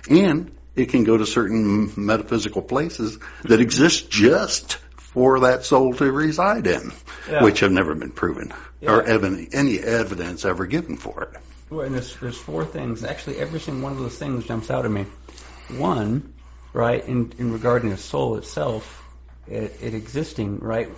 [0.10, 6.12] and it can go to certain metaphysical places that exist just for that soul to
[6.12, 6.94] reside in,
[7.30, 7.44] Yeah.
[7.44, 9.16] which have never been proven or Yeah.
[9.16, 11.42] even any evidence ever given for it.
[11.72, 13.04] Well, and there's there's four things.
[13.04, 15.06] Actually, every single one of those things jumps out at me.
[15.76, 16.32] One,
[16.74, 19.04] right, in in regarding the soul itself,
[19.48, 20.90] it, it existing, right.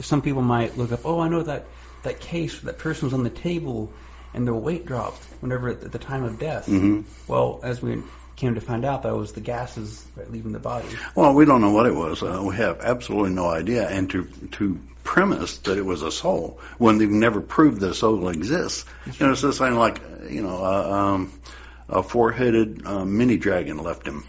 [0.00, 1.66] Some people might look up, oh, I know that
[2.04, 3.90] that case, that person was on the table,
[4.32, 6.66] and their weight dropped whenever at the time of death.
[6.66, 8.02] hmm Well, as we
[8.36, 10.88] came to find out, that was the gases that leaving the body.
[11.14, 12.22] Well, we don't know what it was.
[12.22, 13.88] Uh, we have absolutely no idea.
[13.88, 17.94] And to to premise that it was a soul when they've never proved that a
[17.94, 21.32] soul exists, you know, it's just saying like you know, uh, um,
[21.88, 24.24] a four-headed uh, mini dragon left him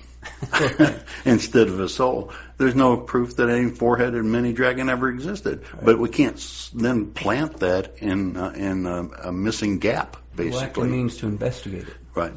[1.26, 2.32] instead of a soul.
[2.58, 5.64] There's no proof that any four-headed mini dragon ever existed.
[5.82, 10.48] But we can't s- then plant that in uh, in uh, a missing gap, Well,
[10.50, 10.90] basically.
[10.90, 11.96] means to investigate it.
[12.14, 12.34] Right.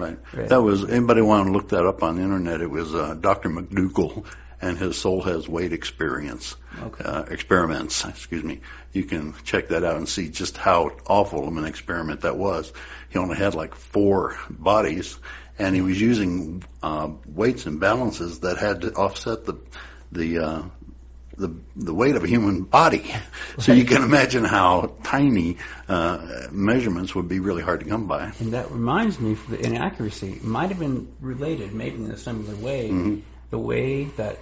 [0.00, 0.18] Right.
[0.32, 0.48] Right.
[0.48, 2.60] That was anybody want to look that up on the internet?
[2.60, 3.48] It was uh, Dr.
[3.48, 4.24] MacDougall
[4.62, 7.04] and his soul has weight experience Okay.
[7.04, 8.04] uh, experiments.
[8.08, 8.60] Excuse me.
[8.92, 12.72] You can check that out and see just how awful of an experiment that was.
[13.08, 15.18] He only had like four bodies,
[15.58, 19.54] and he was using uh, weights and balances that had to offset the
[20.12, 20.62] the uh,
[21.40, 23.04] the the weight of a human body.
[23.58, 25.56] So you can imagine how tiny
[25.88, 28.32] uh, measurements would be really hard to come by.
[28.40, 32.16] And that reminds me, for the inaccuracy, it might have been related, maybe in a
[32.16, 33.22] similar way, Mhm.
[33.50, 34.38] the way that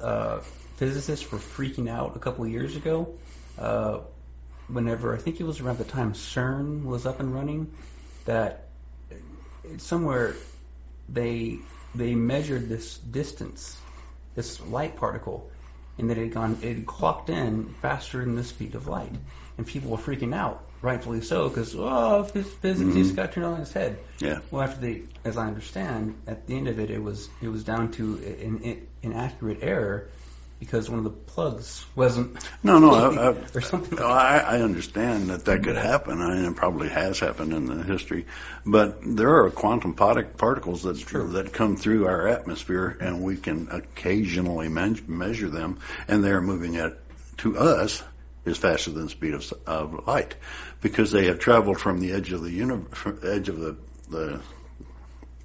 [0.00, 0.38] uh,
[0.76, 3.08] physicists were freaking out a couple of years ago.
[3.58, 3.98] Uh,
[4.68, 7.70] whenever I think it was around the time CERN was up and running,
[8.24, 8.68] that
[9.78, 10.34] somewhere
[11.08, 11.58] they
[11.94, 13.76] they measured this distance,
[14.34, 15.50] this light particle,
[15.98, 19.12] and that it had gone, it had clocked in faster than the speed of light,
[19.58, 22.92] and people were freaking out, rightfully so, because oh, physics Mm-hmm.
[22.94, 23.98] just got turned on its head.
[24.18, 24.40] Yeah.
[24.50, 27.64] Well, after they, as I understand, at the end of it, it was it was
[27.64, 30.08] down to an, an inaccurate error
[30.58, 32.36] because one of the plugs wasn't.
[32.62, 33.98] No, no, I, I, or something.
[33.98, 37.66] no, I, I understand that that could happen, I and it probably has happened in
[37.66, 38.26] the history.
[38.64, 40.96] But there are quantum partic- particles that
[41.32, 46.98] that come through our atmosphere, and we can occasionally measure them, and they're moving at
[47.38, 48.02] to us
[48.46, 50.36] is faster than the speed of, of light,
[50.80, 53.76] because they have traveled from the edge of the universe, edge of the
[54.08, 54.40] the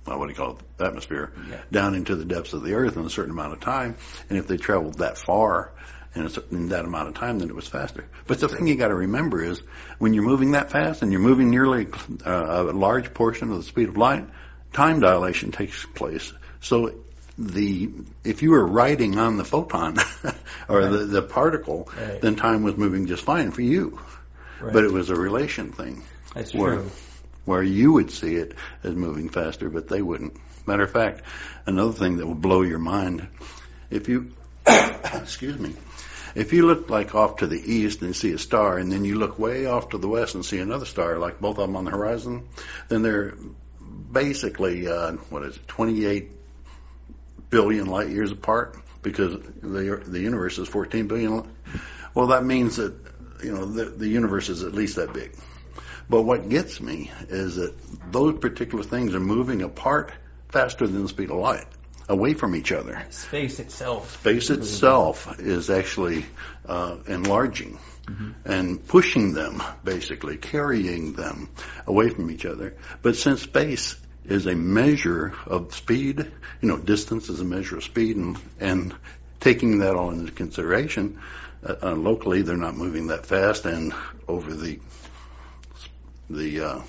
[0.06, 1.62] well, what do you call it, atmosphere, Yeah.
[1.72, 3.96] down into the depths of the earth in a certain amount of time.
[4.30, 5.72] And if they traveled that far
[6.16, 8.06] in, a, in that amount of time, then it was faster.
[8.28, 9.62] But the thing you got to remember is
[10.00, 11.88] when you're moving that fast and you're moving nearly
[12.26, 14.28] uh, a large portion of the speed of light,
[14.74, 16.34] time dilation takes place.
[16.62, 16.96] So
[17.38, 17.90] the
[18.24, 19.98] if you were riding on the photon
[20.70, 22.20] or the, the particle, Right.
[22.22, 24.00] then time was moving just fine for you.
[24.60, 24.74] Right.
[24.74, 26.04] But it was a relation thing
[26.36, 26.92] That's where- true.
[27.46, 30.38] Where you would see it as moving faster, but they wouldn't.
[30.68, 31.22] Matter of fact,
[31.66, 33.28] another thing that will blow your mind,
[33.90, 34.32] if you,
[34.68, 35.74] excuse me,
[36.36, 39.16] if you look like off to the east and see a star, and then you
[39.16, 41.86] look way off to the west and see another star, like both of them on
[41.86, 42.48] the horizon,
[42.90, 43.34] then they're
[44.12, 46.30] basically, uh, what is it, 28
[47.50, 51.38] billion light years apart because the the universe is 14 billion.
[51.38, 51.50] li-
[52.14, 52.94] Well, that means that
[53.44, 55.36] you know the the universe is at least that big.
[56.10, 57.74] But what gets me is that
[58.12, 60.12] those particular things are moving apart
[60.50, 61.66] faster than the speed of light,
[62.10, 63.06] away from each other.
[63.10, 64.20] Space itself.
[64.20, 66.26] Space itself is actually
[66.66, 67.80] uh, enlarging
[68.46, 71.50] and pushing them, basically carrying them
[71.88, 72.76] away from each other.
[73.02, 76.20] But since space is a measure of speed,
[76.62, 78.94] you know, distance is a measure of speed, and and
[79.40, 81.20] taking that all into consideration,
[81.66, 83.94] uh, uh, locally they're not moving that fast, and
[84.28, 84.80] over the
[86.36, 86.82] the uh,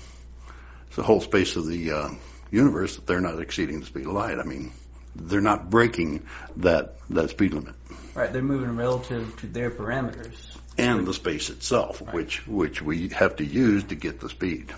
[0.95, 2.09] the whole space of the uh,
[2.51, 4.39] universe, they're not exceeding the speed of light.
[4.39, 4.71] I mean,
[5.15, 6.25] they're not breaking
[6.57, 7.75] that that speed limit
[8.15, 10.35] Right, they're moving relative to their parameters.
[10.77, 14.71] and the space itself, which which we have to use to get the speed.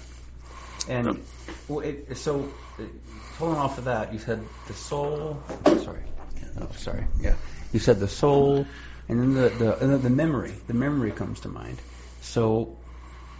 [0.87, 1.21] And Um,
[1.67, 2.47] well, it, so
[3.37, 5.43] pulling off of that, you said the soul.
[5.65, 6.03] Sorry,
[6.61, 7.05] oh, sorry.
[7.19, 7.35] Yeah,
[7.73, 8.65] you said the soul,
[9.09, 10.53] and then the the and then the memory.
[10.67, 11.77] The memory comes to mind.
[12.21, 12.77] So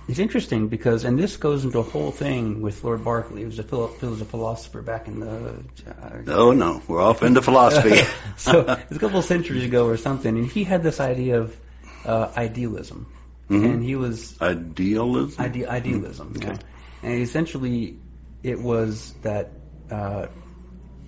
[0.07, 3.41] it's interesting because, and this goes into a whole thing with Lord Berkeley.
[3.41, 5.63] He was a philo- was a philosopher back in the.
[5.87, 8.01] Uh, Oh no, we're off into philosophy.
[8.37, 11.57] so it's a couple of centuries ago or something, and he had this idea of
[12.05, 13.07] uh, idealism,
[13.49, 13.65] Mhm.
[13.65, 15.43] and he was Idealism.
[15.43, 16.33] ide- idealism.
[16.37, 16.47] Okay.
[16.49, 16.57] yeah.
[17.03, 17.97] And essentially,
[18.43, 19.51] it was that
[19.91, 20.27] uh,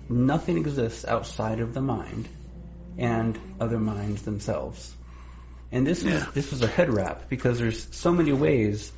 [0.08, 2.28] nothing exists outside of the mind
[2.96, 4.92] and other minds themselves.
[5.70, 8.92] And this was this was a head wrap because there's so many ways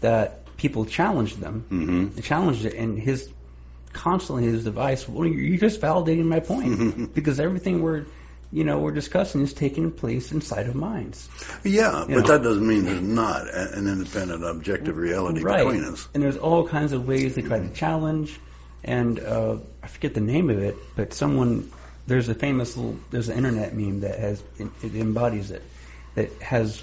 [0.00, 1.64] that people challenged them.
[1.68, 3.28] hmm They challenged it, and his
[3.92, 5.08] constantly his device.
[5.08, 8.06] Well, you're you're just validating my point because everything we're
[8.52, 11.28] you know we're discussing is taking place inside of minds.
[11.62, 12.32] Yeah, You but know.
[12.32, 15.64] that doesn't mean there's not an independent, objective reality right.
[15.64, 16.08] between us.
[16.14, 18.38] And there's all kinds of ways they try to challenge.
[18.82, 21.70] And uh, I forget the name of it, but someone
[22.06, 25.62] there's a famous little there's an internet meme that has it, it embodies it
[26.14, 26.82] that has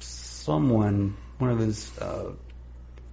[0.00, 2.32] someone one of his uh,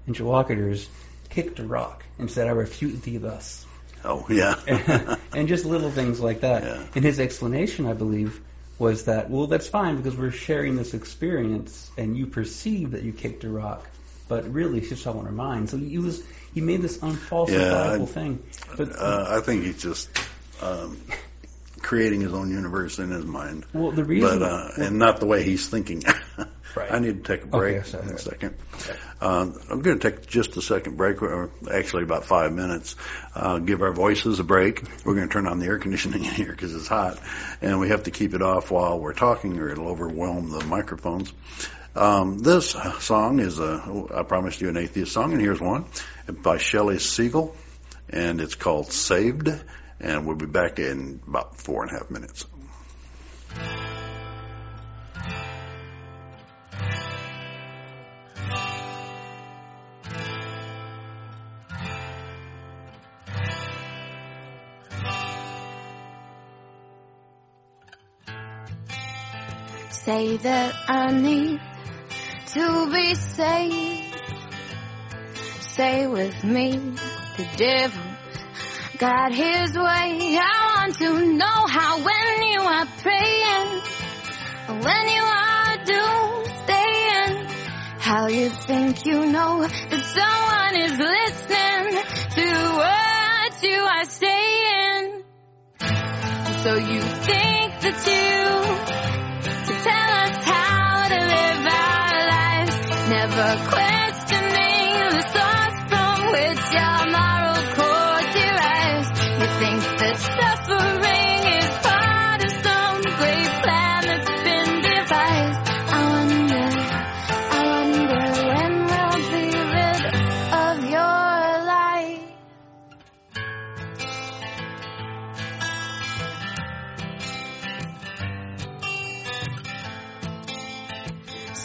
[0.07, 0.87] interlocutors
[1.29, 3.65] kicked a rock and said, "I refute thee thus."
[4.03, 4.55] Oh yeah.
[5.33, 6.63] and just little things like that.
[6.63, 6.83] Yeah.
[6.95, 8.39] And his explanation, I believe,
[8.79, 13.11] was that well, that's fine because we're sharing this experience, and you perceive that you
[13.11, 13.85] kicked a rock,
[14.27, 15.69] but really it's just all in our mind.
[15.69, 18.43] So he was he made this unfalsifiable Yeah, I- thing.
[18.77, 20.09] But uh, I think he just
[20.61, 20.97] um,
[21.81, 25.27] creating his own universe in his mind, well, the reason but uh, and not the
[25.27, 26.03] way he's thinking.
[26.75, 26.91] Right.
[26.91, 28.55] I need to take a break Okay, in a second.
[29.19, 32.95] Um, I'm going to take just a second break, or actually about five minutes.
[33.33, 34.83] Uh, give our voices a break.
[35.03, 37.19] We're going to turn on the air conditioning in here because it's hot,
[37.61, 41.33] and we have to keep it off while we're talking, or it'll overwhelm the microphones.
[41.95, 45.85] Um, this song is a, I promised you an atheist song, and here's one
[46.27, 47.55] by Shelley Segal,
[48.09, 49.49] and it's called Saved,
[49.99, 52.45] and we'll be back in about four and a half minutes.
[69.89, 71.59] Say that I need
[72.53, 74.21] to be saved.
[75.59, 76.77] Say with me,
[77.35, 78.06] the devil's
[78.97, 80.39] Got his way.
[80.41, 83.81] I want to know how when you are praying,
[84.81, 87.47] when you are doing,
[87.99, 92.01] how you think you know that someone is listening
[92.37, 95.23] to what you are saying.
[96.63, 98.47] So you think that you
[99.67, 102.75] to tell us how to live our lives.
[103.09, 103.86] Never quit.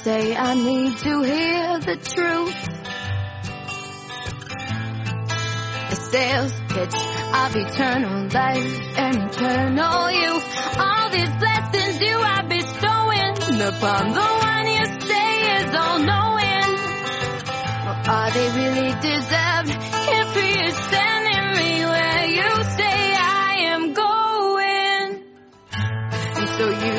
[0.04, 2.68] Say I need to hear the truth.
[5.90, 6.94] The sales pitch
[7.32, 10.44] of eternal life and eternal youth.
[10.76, 16.72] All these blessings you are bestowing upon the one you say is all knowing.
[17.86, 23.92] Or are they really deserved if he is sending me where you say I am
[23.94, 25.22] going?
[26.34, 26.91] And so you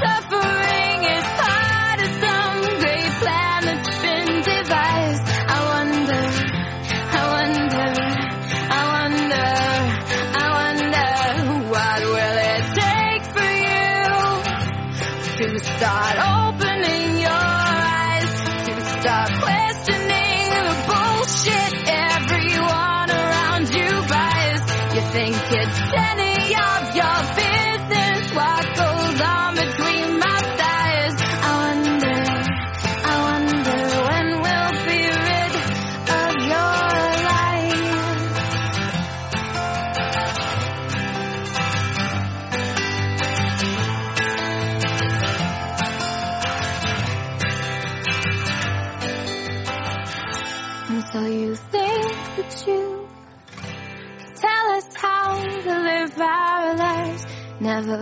[0.00, 0.25] that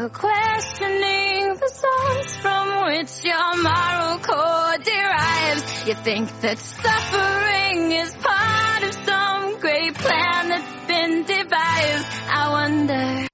[0.09, 5.87] questioning the source from which your moral core derives.
[5.87, 12.07] You think that suffering is part of some great plan that's been devised.
[12.29, 13.29] I wonder,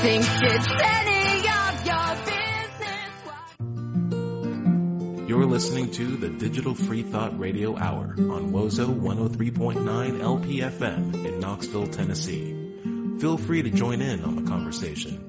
[0.00, 3.10] think it's any of your business.
[5.28, 11.88] You're listening to the Digital Free Thought Radio Hour on Wozo 103.9 LPFM in Knoxville,
[11.88, 12.54] Tennessee.
[13.18, 15.24] Feel free to join in on the conversation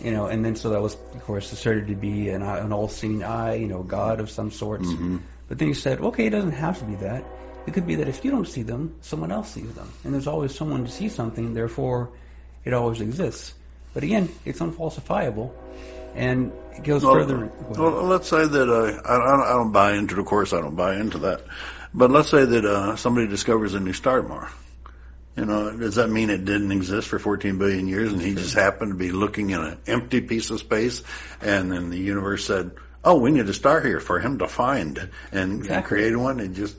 [0.03, 3.23] you know, and then so that was, of course, asserted to be an, an all-seeing
[3.23, 4.87] eye, you know, God of some sorts.
[5.49, 7.25] But then he said, okay, it doesn't have to be that.
[7.67, 10.27] It could be that if you don't see them, someone else sees them, and there's
[10.27, 11.53] always someone to see something.
[11.53, 12.09] Therefore,
[12.65, 13.53] it always exists.
[13.93, 15.51] But again, it's unfalsifiable,
[16.15, 17.51] and it goes Well, further.
[17.69, 20.19] well, let's say that uh, I, I don't- I don't buy into.
[20.19, 21.41] Of course, I don't buy into that.
[21.93, 24.49] But let's say that uh, somebody discovers a new star tomorrow.
[25.35, 28.53] You know, does that mean it didn't exist for 14 billion years, and he just
[28.53, 31.03] happened to be looking in an empty piece of space,
[31.41, 32.71] and then the universe said,
[33.03, 35.87] "Oh, we need a star here for him to find," and, Exactly.
[35.87, 36.41] created one.
[36.41, 36.75] And just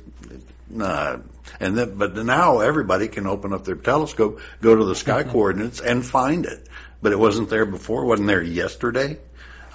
[0.69, 1.19] nah.
[1.61, 5.81] And then, but now everybody can open up their telescope, go to the sky coordinates,
[5.81, 6.69] and find it.
[7.01, 8.05] But it wasn't there before.
[8.05, 9.19] Wasn't there yesterday.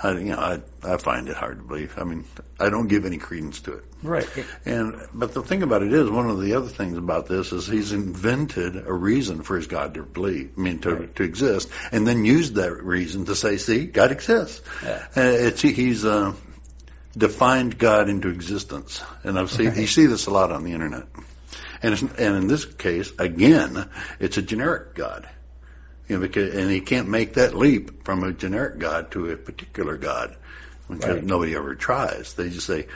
[0.02, 1.96] I, you know, I, I find it hard to believe.
[1.98, 2.26] I mean,
[2.60, 3.86] I don't give any credence to it.
[4.04, 4.28] Right.
[4.64, 7.66] And but the thing about it is, one of the other things about this is
[7.66, 11.16] he's invented a reason for his God to believe, I mean, to Right.
[11.16, 15.04] to exist, and then used that reason to say, "See, God exists." Yeah.
[15.18, 16.34] Uh, it's he's uh,
[17.18, 19.78] defined God into existence, and I've seen Right.
[19.78, 21.08] you see this a lot on the internet.
[21.82, 23.90] And it's, and in this case, again,
[24.20, 25.28] it's a generic God.
[26.08, 29.38] You know, because, and he can't make that leap from a generic God to a
[29.38, 30.36] particular God
[30.88, 31.24] because Right.
[31.24, 32.34] nobody ever tries.
[32.34, 32.88] They just say,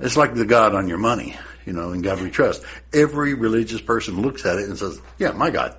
[0.00, 2.62] it's like the God on your money, you know, in God we trust.
[2.92, 5.76] Every religious person looks at it and says, yeah, my God.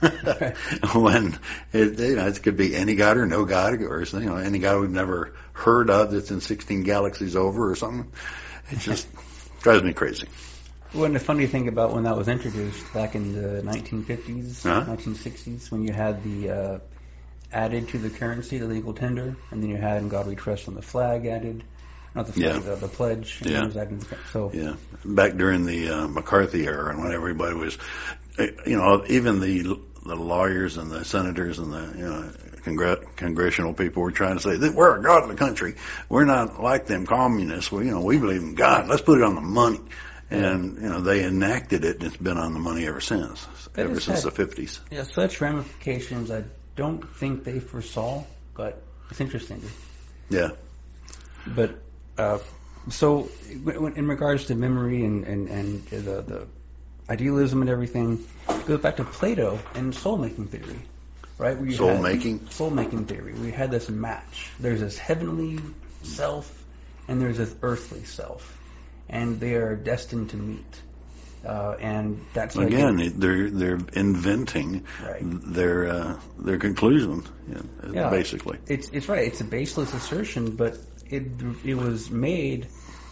[0.94, 1.38] when
[1.72, 4.58] it, you know, it could be any God or no God or, you know, any
[4.58, 8.10] God we've never heard of that's in 16 galaxies over or something.
[8.70, 9.08] It just
[9.60, 10.28] drives me crazy.
[10.94, 14.90] Well, the funny thing about when that was introduced back in the 1950s, Uh-huh.
[14.90, 16.78] 1960s, when you had the uh,
[17.52, 20.66] added to the currency, the legal tender, and then you had "In God We Trust"
[20.68, 21.62] on the flag added,
[22.14, 22.58] not the flag, Yeah.
[22.60, 23.40] the, the pledge.
[23.44, 23.68] Yeah.
[24.32, 24.74] so Yeah,
[25.04, 27.76] back during the uh, McCarthy era, and when everybody was,
[28.38, 32.32] uh, you know, even the the lawyers and the senators and the you know
[32.64, 35.74] congr- congressional people were trying to say that we're a godly country.
[36.08, 37.70] We're not like them communists.
[37.70, 38.88] We you know we believe in God.
[38.88, 39.80] Let's put it on the money.
[40.30, 43.86] And you know they enacted it, and it's been on the money ever since, That
[43.86, 44.78] ever since the fifties.
[44.90, 46.44] yeah, such ramifications I
[46.76, 48.24] don't think they foresaw,
[48.54, 49.62] but it's interesting.
[50.28, 50.50] Yeah,
[51.46, 51.78] But
[52.18, 52.38] uh,
[52.90, 53.30] so,
[53.64, 56.46] in regards to memory and and and the the
[57.08, 60.78] idealism and everything, it goes back to Plato and soul making theory,
[61.38, 61.56] right?
[61.56, 62.48] Where you Soul had- making?
[62.50, 63.32] soul making theory.
[63.32, 64.50] We had this match.
[64.60, 65.58] There's this heavenly
[66.02, 66.52] self,
[67.08, 68.57] and there's this earthly self,
[69.08, 70.82] and they are destined to meet.
[71.44, 75.22] Uh, and that's like again, they're they're inventing Right.
[75.54, 78.10] their uh, their conclusion, you know, Yeah.
[78.10, 78.58] basically.
[78.66, 79.26] It's it's right.
[79.28, 80.74] It's a baseless assertion, but
[81.06, 82.68] it it was made,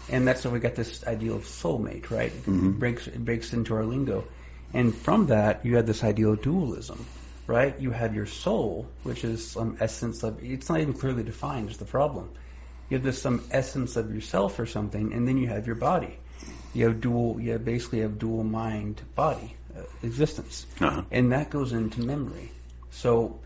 [0.08, 2.32] and that's how we got this idea of soulmate, right?
[2.32, 2.78] It Mhm.
[2.78, 4.28] breaks it breaks into our lingo,
[4.74, 7.06] and from that you had this idea of dualism,
[7.46, 7.80] right?
[7.80, 10.42] You had your soul, which is some essence of.
[10.42, 11.70] It's not even clearly defined.
[11.70, 12.30] Is the problem?
[12.88, 16.18] You have this some essence of yourself or something, and then you have your body.
[16.72, 17.40] You have dual.
[17.40, 21.02] You have basically have dual mind body uh, existence Uh-huh.
[21.10, 22.52] and that goes into memory.
[22.90, 23.40] So,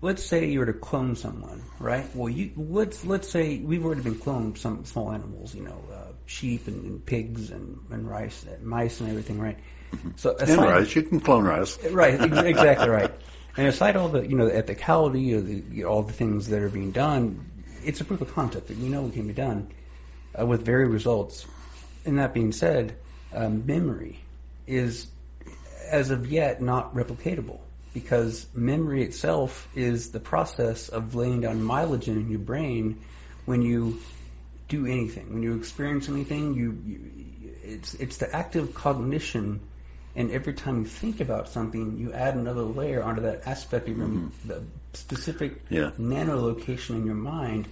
[0.00, 2.14] let's say you were to clone someone, right?
[2.14, 6.12] Well, you let's let's say we've already been cloned some small animals, you know, uh,
[6.26, 9.58] sheep and, and pigs and, and rice, and mice and everything, right?
[10.16, 11.78] So And rice, you can clone rice.
[11.90, 13.12] right, exactly right.
[13.56, 16.48] And aside all the you know the ethicality of the, you know, all the things
[16.48, 17.55] that are being done,
[17.86, 19.68] it's a proof of concept that we know it can be done
[20.38, 21.46] uh, with varied results.
[22.04, 22.96] And that being said,
[23.32, 24.18] um, memory
[24.66, 25.06] is
[25.88, 27.60] as of yet not replicatable
[27.94, 33.00] because memory itself is the process of laying down mileage in your brain
[33.44, 34.00] when you
[34.68, 35.32] do anything.
[35.32, 39.60] When you experience anything, you, you it's it's the active cognition,
[40.16, 43.96] and every time you think about something, you add another layer onto that aspect of
[43.96, 44.48] your mm-hmm.
[44.48, 44.62] the
[44.94, 45.90] specific Yeah.
[46.00, 47.68] nanolocation in your mind,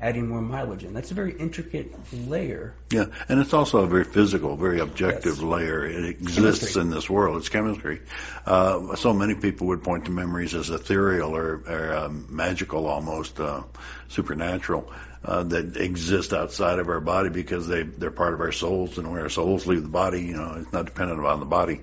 [0.00, 0.94] adding more mileage in.
[0.94, 1.92] That's a very intricate
[2.28, 2.74] layer.
[2.90, 5.42] Yeah, and it's also a very physical, very objective Yes.
[5.42, 5.84] layer.
[5.84, 6.82] It exists Chemistry.
[6.82, 7.38] in this world.
[7.38, 8.00] It's chemistry.
[8.46, 13.40] Uh, so many people would point to memories as ethereal or, or um, magical, almost
[13.40, 13.62] uh,
[14.08, 14.90] supernatural,
[15.24, 19.10] uh, that exist outside of our body because they they're part of our souls, and
[19.10, 21.80] when our souls leave the body, you know, it's not dependent upon the body.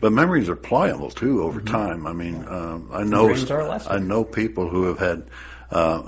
[0.00, 2.06] But memories are pliable too over time.
[2.06, 3.90] I mean, um, I know Brains are elastic.
[3.92, 5.24] I know people who have had.
[5.72, 6.02] Uh,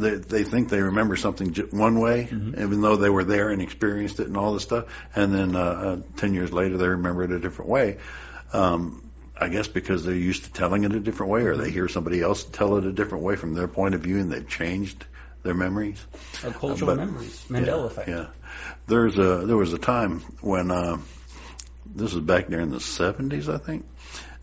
[0.00, 3.62] they they think they remember something j- one way, even though they were there and
[3.62, 7.24] experienced it and all this stuff, and then uh, uh, ten years later they remember
[7.24, 7.98] it a different way.
[8.52, 11.88] Um, I guess because they're used to telling it a different way, or they hear
[11.88, 15.04] somebody else tell it a different way from their point of view, and they've changed
[15.42, 16.04] their memories.
[16.44, 18.08] Of cultural But- memories, Mandela yeah, effect.
[18.08, 18.26] Yeah,
[18.86, 20.98] there's a there was a time when uh,
[21.86, 23.86] this was back during the seventies, I think,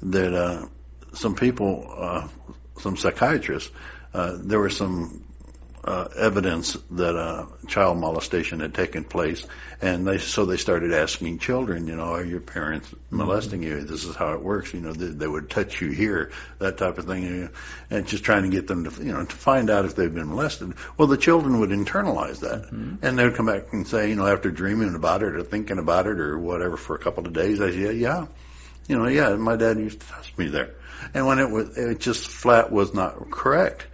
[0.02, 0.66] that uh,
[1.14, 2.28] some people, uh,
[2.80, 3.72] some psychiatrists,
[4.14, 5.24] uh, there were some
[5.88, 9.46] uh, evidence that uh, child molestation had taken place,
[9.82, 13.82] and they so they started asking children, you know, are your parents molesting you?
[13.84, 14.92] This is how it works, you know.
[14.92, 17.50] They, they would touch you here, that type of thing,
[17.90, 20.28] and just trying to get them to, you know, to find out if they've been
[20.28, 20.74] molested.
[20.98, 22.70] Well, the children would internalize that,
[23.02, 25.80] and they would come back and say, you know, after dreaming about it or thinking
[25.80, 28.26] about it or whatever for a couple of days, I say, yeah, yeah,
[28.90, 30.74] you know, yeah, my dad used to touch me there.
[31.14, 33.88] And when it was, it just flat was not correct.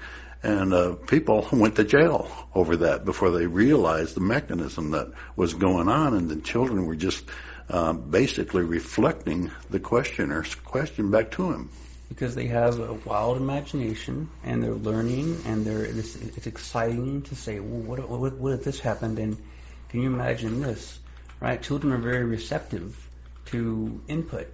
[0.44, 5.54] And uh, people went to jail over that before they realized the mechanism that was
[5.54, 7.24] going on, and the children were just
[7.70, 11.70] uh, basically reflecting the questioner's question back to him.
[12.10, 17.36] because they have a wild imagination and they're learning and they're it's, it's exciting to
[17.36, 19.38] say, well, what, what what if this happened and
[19.90, 21.00] can you imagine this?
[21.40, 21.62] Right?
[21.62, 22.96] Children are very receptive
[23.48, 24.48] to input,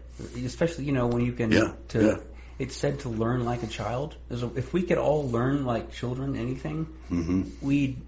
[0.45, 2.05] especially you know when you can Yeah, to.
[2.05, 2.17] yeah.
[2.59, 4.15] It's said to learn like a child.
[4.29, 8.01] If we could all learn like children, anything, hmm we'd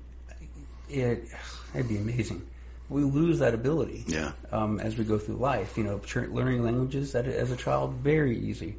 [0.89, 1.28] it
[1.74, 2.45] it'd be amazing.
[2.89, 4.34] We lose that ability Yeah.
[4.52, 5.78] um, as we go through life.
[5.78, 8.76] You know, learning languages as a child very easy,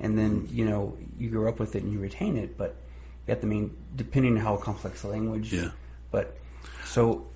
[0.00, 2.58] and then you know you grow up with it and you retain it.
[2.58, 2.74] But
[3.26, 5.52] you have to mean depending on how complex the language.
[5.52, 5.70] Yeah.
[6.10, 6.36] But
[6.86, 7.26] so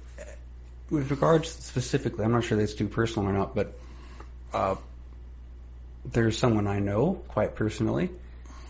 [0.90, 3.78] with regards specifically, I'm not sure that's too personal or not, but
[4.52, 4.74] uh,
[6.12, 8.10] there's someone I know quite personally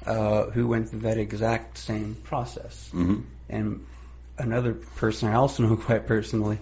[0.04, 3.86] uh, who went through that exact same process hmm and
[4.38, 6.58] another person I also know quite personally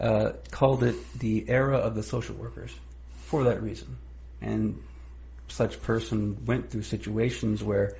[0.00, 2.74] uh, called it the era of the social workers
[3.26, 3.96] for that reason.
[4.40, 4.82] And
[5.48, 7.96] such person went through situations where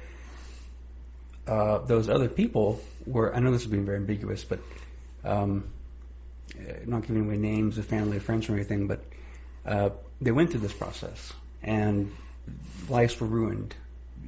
[1.46, 3.34] uh, those other people were.
[3.34, 4.60] I know this is being very ambiguous, but
[5.24, 5.70] um,
[6.86, 9.04] not giving away names of family or friends or anything, but
[9.64, 11.32] uh, they went through this process
[11.62, 12.12] and
[12.88, 13.74] lives were ruined.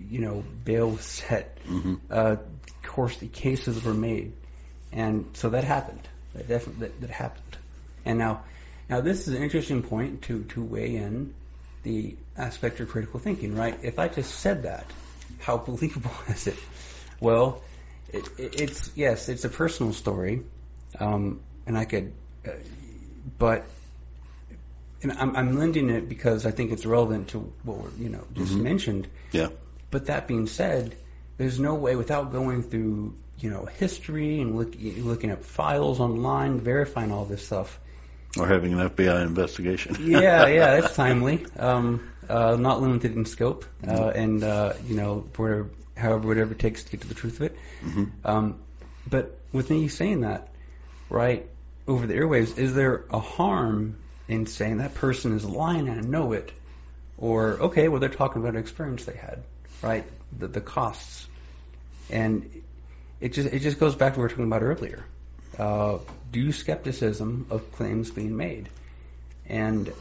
[0.08, 1.58] You know, bail was set.
[1.66, 4.32] hmm Uh, of course, the cases were made,
[4.92, 6.06] and so that happened.
[6.34, 7.56] That definitely that, that happened.
[8.04, 8.44] And now,
[8.88, 11.34] now this is an interesting point to to weigh in
[11.82, 13.78] the aspect of critical thinking, right?
[13.82, 14.86] If I just said that,
[15.40, 16.56] how believable is it?
[17.20, 17.62] Well,
[18.12, 20.42] it, it, it's yes, it's a personal story,
[21.00, 22.12] um, and I could,
[22.46, 22.50] uh,
[23.38, 23.64] but.
[25.04, 28.24] And I'm, I'm lending it because I think it's relevant to what we're, you know,
[28.32, 28.62] just Mhm.
[28.62, 29.06] mentioned.
[29.32, 29.48] Yeah.
[29.90, 30.96] But that being said,
[31.36, 36.58] there's no way without going through, you know, history and look, looking up files online,
[36.60, 37.78] verifying all this stuff.
[38.38, 39.96] Or having an FBI investigation.
[40.00, 41.44] Yeah, yeah, that's timely.
[41.58, 46.58] Um, uh, not limited in scope, uh, and uh, you know, whatever, however, whatever it
[46.58, 47.56] takes to get to the truth of it.
[47.84, 48.10] Mhm.
[48.24, 48.58] Um,
[49.08, 50.48] but with me saying that,
[51.10, 51.46] right
[51.86, 53.96] over the airwaves, is there a harm
[54.28, 56.52] in saying that person is lying and I know it,
[57.18, 59.42] or okay, well they're talking about an experience they had,
[59.82, 60.04] right?
[60.38, 61.26] The the costs,
[62.10, 62.48] and
[63.20, 65.04] it just it just goes back to what we were talking about earlier.
[65.58, 65.98] Uh,
[66.32, 68.68] due skepticism of claims being made,
[69.46, 69.92] and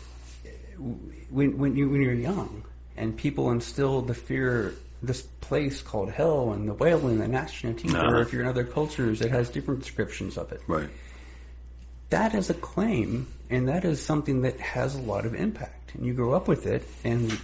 [1.29, 2.63] when when you when you're young
[2.97, 7.93] and people instill the fear this place called hell and the wailing and of teeth,
[7.93, 8.07] Uh-huh.
[8.07, 10.61] or if you're in other cultures, it has different descriptions of it.
[10.67, 10.89] Right.
[12.13, 15.95] That is a claim, and that is something that has a lot of impact.
[15.95, 17.35] And you grow up with it, and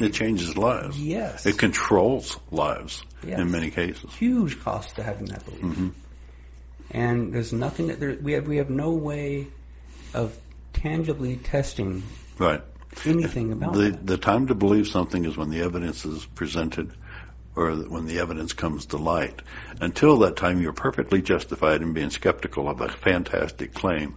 [0.00, 0.96] It changes lives.
[0.98, 3.40] yes, It controls lives Yes.
[3.40, 4.14] in many cases.
[4.14, 5.62] huge cost to having that belief.
[5.62, 5.88] hmm
[6.92, 8.46] And there's nothing that there, we have.
[8.46, 9.48] We have no way
[10.12, 10.36] of
[10.74, 12.04] tangibly testing
[12.38, 12.62] Right.
[13.04, 14.06] anything about The that.
[14.06, 16.92] the time to believe something is when the evidence is presented,
[17.56, 19.40] or when the evidence comes to light.
[19.80, 24.16] Until that time, you're perfectly justified in being skeptical of a fantastic claim,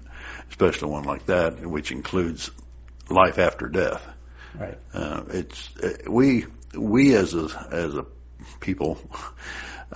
[0.49, 2.49] especially one like that, which includes
[3.09, 4.05] life after death.
[4.57, 4.77] Right.
[4.93, 8.05] Uh, it's uh, we we as a as a
[8.59, 8.99] people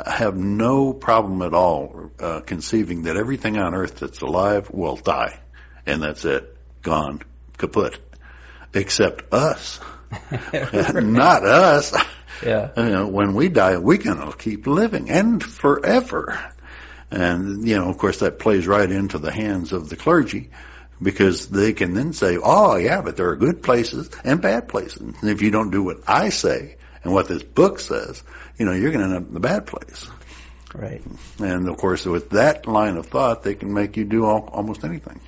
[0.06, 5.40] have no problem at all uh, conceiving that everything on earth that's alive will die,
[5.86, 7.22] and that's it, gone,
[7.58, 7.98] kaput,
[8.74, 9.80] except us,
[10.94, 11.94] not us.
[12.44, 12.72] Yeah.
[12.78, 16.40] You know, when we die, we can keep living and forever.
[17.10, 20.50] And, you know, of course that plays right into the hands of the clergy
[21.02, 25.02] because they can then say, oh yeah, but there are good places and bad places.
[25.02, 28.22] And if you don't do what I say and what this book says,
[28.58, 30.10] you know, you're going to end up in the bad place.
[30.74, 31.02] Right.
[31.40, 34.84] And of course with that line of thought, they can make you do all, almost
[34.84, 35.20] anything.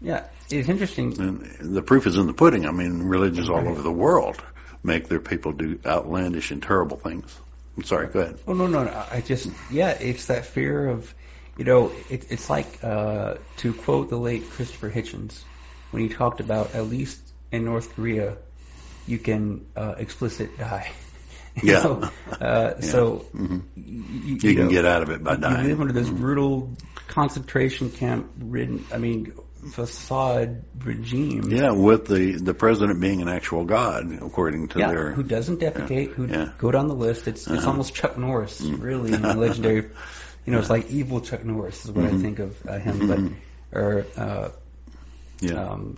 [0.00, 0.26] Yeah.
[0.48, 1.18] It's interesting.
[1.18, 2.66] And the proof is in the pudding.
[2.66, 4.42] I mean, religions all over the world
[4.82, 7.38] make their people do outlandish and terrible things.
[7.76, 8.38] I'm sorry, go ahead.
[8.46, 9.06] Oh no, no, no.
[9.10, 11.14] I just yeah, it's that fear of,
[11.56, 15.44] you know, it, it's like uh, to quote the late Christopher Hitchens
[15.90, 17.20] when he talked about at least
[17.50, 18.38] in North Korea,
[19.06, 20.90] you can uh, explicit die.
[21.54, 21.82] You Yeah.
[21.82, 22.10] know,
[22.40, 25.64] uh, So hmm y- y- You, you can know, get out of it by dying.
[25.64, 26.76] you live under this brutal
[27.06, 28.86] concentration camp ridden.
[28.90, 29.32] I mean,
[29.70, 31.50] facade regime.
[31.50, 35.10] Yeah, with the the president being an actual god, according to Yeah, their.
[35.12, 36.50] who doesn't defecate, who Yeah.
[36.58, 37.28] go down the list.
[37.28, 37.70] It's it's Uh-huh.
[37.70, 38.82] almost Chuck Norris, Mm.
[38.82, 39.90] really, in the legendary.
[40.44, 42.20] You know, it's like evil Chuck Norris is what I Mhm.
[42.22, 43.34] think of uh, him, but Mhm.
[43.72, 44.48] or uh,
[45.40, 45.96] yeah, um,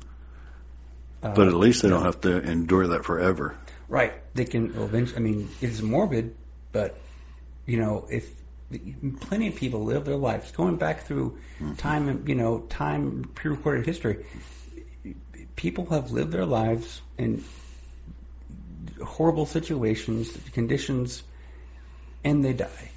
[1.22, 3.56] uh, but at least they don't have to endure that forever.
[3.88, 4.12] right.
[4.34, 5.16] They can eventually.
[5.16, 6.34] I mean, it's morbid,
[6.72, 6.98] but
[7.66, 8.28] you know, if
[9.20, 11.74] plenty of people live their lives going back through Mm-hmm.
[11.74, 14.24] time, and you know, time pre-recorded history.
[15.54, 17.44] People have lived their lives in
[19.02, 21.22] horrible situations, conditions,
[22.24, 22.90] and they die.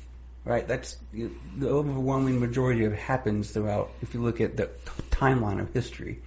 [0.43, 0.67] Right?
[0.67, 3.91] That's the overwhelming majority of it happens throughout.
[4.01, 4.69] If you look at the
[5.11, 6.21] timeline of history,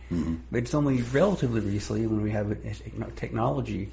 [0.50, 2.56] but it's only relatively recently when we have
[3.16, 3.90] technology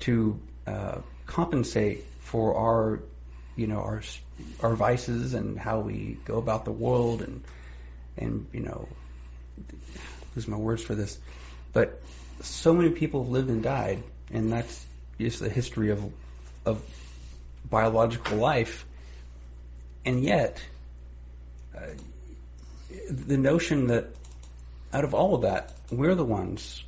[0.00, 3.00] to uh, compensate for our,
[3.56, 4.02] you know, our
[4.60, 7.42] our vices and how we go about the world and
[8.16, 8.88] and you know,
[10.34, 11.18] lose my words for this,
[11.72, 12.00] but
[12.40, 14.84] so many people have lived and died, and that's
[15.18, 16.02] just the history of
[16.64, 16.82] of
[17.68, 18.86] biological life,
[20.04, 20.62] and yet
[21.76, 21.80] uh,
[23.10, 24.06] the notion that
[24.92, 26.82] out of all of that, we're the ones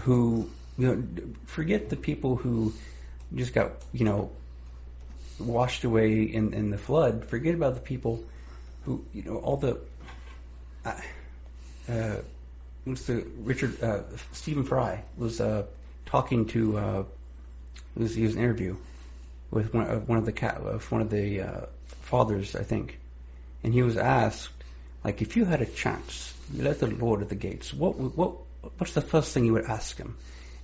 [0.00, 2.72] who you know forget the people who
[3.34, 4.30] just got you know
[5.40, 7.24] washed away in in the flood.
[7.26, 8.24] Forget about the people
[8.84, 9.78] who you know all the.
[10.84, 10.94] Uh,
[11.88, 12.16] uh,
[12.84, 15.64] what's the Richard uh, Stephen Fry was uh,
[16.06, 17.04] talking to uh,
[17.96, 18.76] was, he was an interview
[19.50, 21.60] with one, of one of the cat of one of the uh,
[22.02, 22.98] fathers I think,
[23.62, 24.50] and he was asked
[25.04, 27.72] like if you had a chance, you let the Lord at the gates.
[27.72, 28.34] What what
[28.78, 30.16] what's the first thing you would ask him?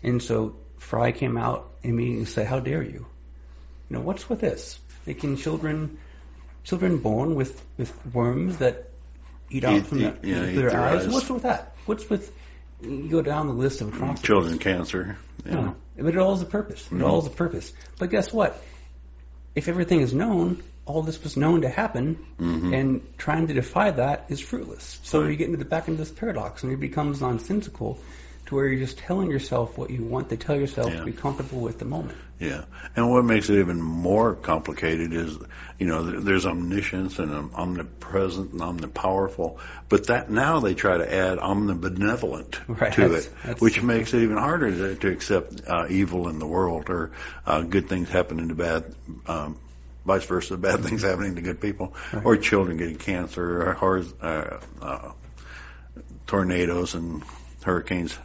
[0.02, 3.06] And so Fry came out immediately and said, "How dare you?
[3.88, 4.78] You know what's with this?
[5.06, 5.98] Making children
[6.64, 8.90] children born with with worms that
[9.50, 11.06] eat out Eat- from the, yeah, their, their eyes.
[11.06, 11.12] eyes.
[11.12, 11.74] What's with that?
[11.86, 12.32] What's with
[12.82, 14.22] you go down the list of atrocities.
[14.22, 15.18] Children cancer.
[15.44, 15.54] Yeah.
[15.54, 16.86] No, but it all has a purpose.
[16.92, 17.72] It all has a purpose.
[17.98, 18.62] But guess what?
[19.54, 22.74] If everything is known, all this was known to happen, mm-hmm.
[22.74, 25.00] and trying to defy that is fruitless.
[25.02, 27.98] So you get into the back into this paradox, and it becomes nonsensical,
[28.46, 30.28] to where you're just telling yourself what you want.
[30.30, 31.00] To tell yourself Yeah.
[31.00, 32.16] to be comfortable with the moment.
[32.38, 35.38] Yeah, and what makes it even more complicated is,
[35.78, 41.14] you know, there's omniscience and um, omnipresent and omnipowerful, but that now they try to
[41.14, 45.62] add omnibenevolent Right, to that's- it, that's- which makes it even harder to, to accept
[45.66, 47.12] uh, evil in the world or
[47.46, 48.94] uh, good things happening to bad,
[49.26, 49.58] um,
[50.04, 55.12] vice versa, bad things happening to good people, or children getting cancer or uh, uh,
[56.26, 57.22] tornadoes and
[57.64, 58.16] hurricanes,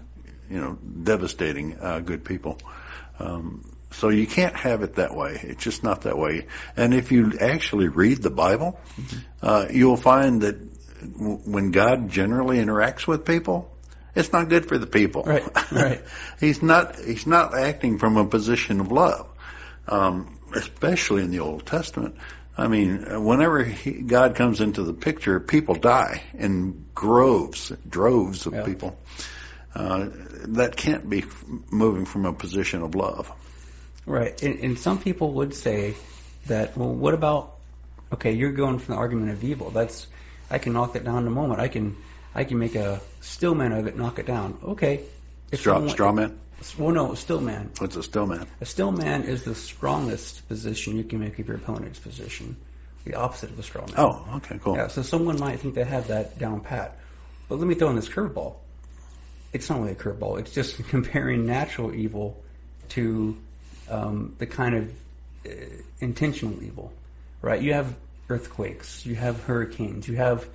[0.52, 2.58] you know, devastating uh, good people.
[3.20, 5.40] Um, so you can't have it that way.
[5.42, 6.48] It's just not that way.
[6.78, 8.80] And if you actually read the Bible,
[9.42, 10.58] uh, you'll find that
[11.14, 13.70] w- when God generally interacts with people,
[14.16, 15.24] it's not good for the people.
[15.24, 16.04] Right, right.
[16.40, 16.98] he's not.
[17.00, 19.28] He's not acting from a position of love,
[19.88, 22.16] um, especially in the Old Testament.
[22.58, 28.54] I mean, whenever he, God comes into the picture, people die in groves, droves of
[28.54, 28.66] Yeah.
[28.66, 28.98] people.
[29.74, 30.10] Uh,
[30.50, 31.24] that can't be
[31.70, 33.32] moving from a position of love.
[34.06, 34.42] Right.
[34.42, 35.96] And, and some people would say
[36.48, 37.56] that, well, what about,
[38.12, 39.70] okay, you're going from the argument of evil.
[39.70, 40.08] That's,
[40.50, 41.62] I can knock that down in a moment.
[41.62, 41.96] I can,
[42.36, 44.58] I can make a steel man of it, knock it down.
[44.64, 45.02] Okay.
[45.52, 46.40] If Straw, someone- straw man.
[46.78, 47.72] Well, no, steel man.
[47.80, 48.46] What's a steel man?
[48.60, 52.56] A steel man is the strongest position you can make of your opponent's position.
[53.04, 53.96] The opposite of a straw man.
[53.98, 54.76] Oh, okay, cool.
[54.76, 57.00] Yeah, so someone might think they have that down pat.
[57.50, 58.58] But let me throw in this curveball.
[59.54, 60.40] It's not really a curveball.
[60.40, 62.42] It's just comparing natural evil
[62.90, 63.38] to
[63.90, 64.92] um, the kind of
[65.46, 65.50] uh,
[66.00, 66.94] intentional evil,
[67.42, 67.62] right?
[67.62, 67.96] You have
[68.30, 70.48] earthquakes, you have hurricanes, you have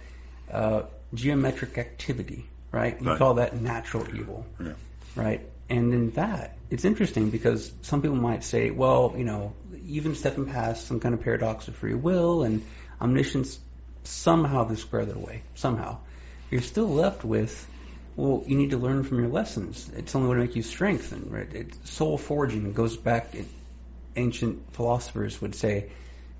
[0.50, 0.82] uh,
[1.14, 3.00] geometric activity, right?
[3.00, 3.18] You Right.
[3.18, 4.72] call that natural evil, Yeah.
[5.14, 5.40] right?
[5.68, 9.52] And in that, it's interesting because some people might say, well, you know,
[9.86, 12.62] even stepping past some kind of paradox of free will and
[13.00, 13.58] omniscience,
[14.04, 15.42] somehow they square their way.
[15.54, 15.98] Somehow.
[16.50, 17.68] You're still left with,
[18.16, 19.90] well, you need to learn from your lessons.
[19.94, 21.48] It's only going to make you strengthen, right?
[21.52, 22.72] It's soul forging.
[22.72, 23.46] Goes back, it,
[24.16, 25.90] ancient philosophers would say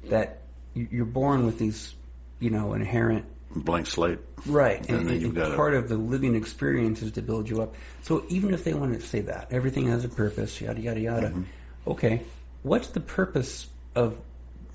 [0.05, 0.43] that
[0.75, 1.95] you- you're born with these,
[2.41, 4.19] you know, inherent Blank slate.
[4.45, 7.49] Right, And and, then and, you've got part of the living experience is to build
[7.49, 7.75] you up.
[8.03, 11.29] So even if they want to say that everything has a purpose, yada yada yada,
[11.29, 11.43] Mm-hmm.
[11.87, 12.23] okay,
[12.63, 14.17] what's the purpose of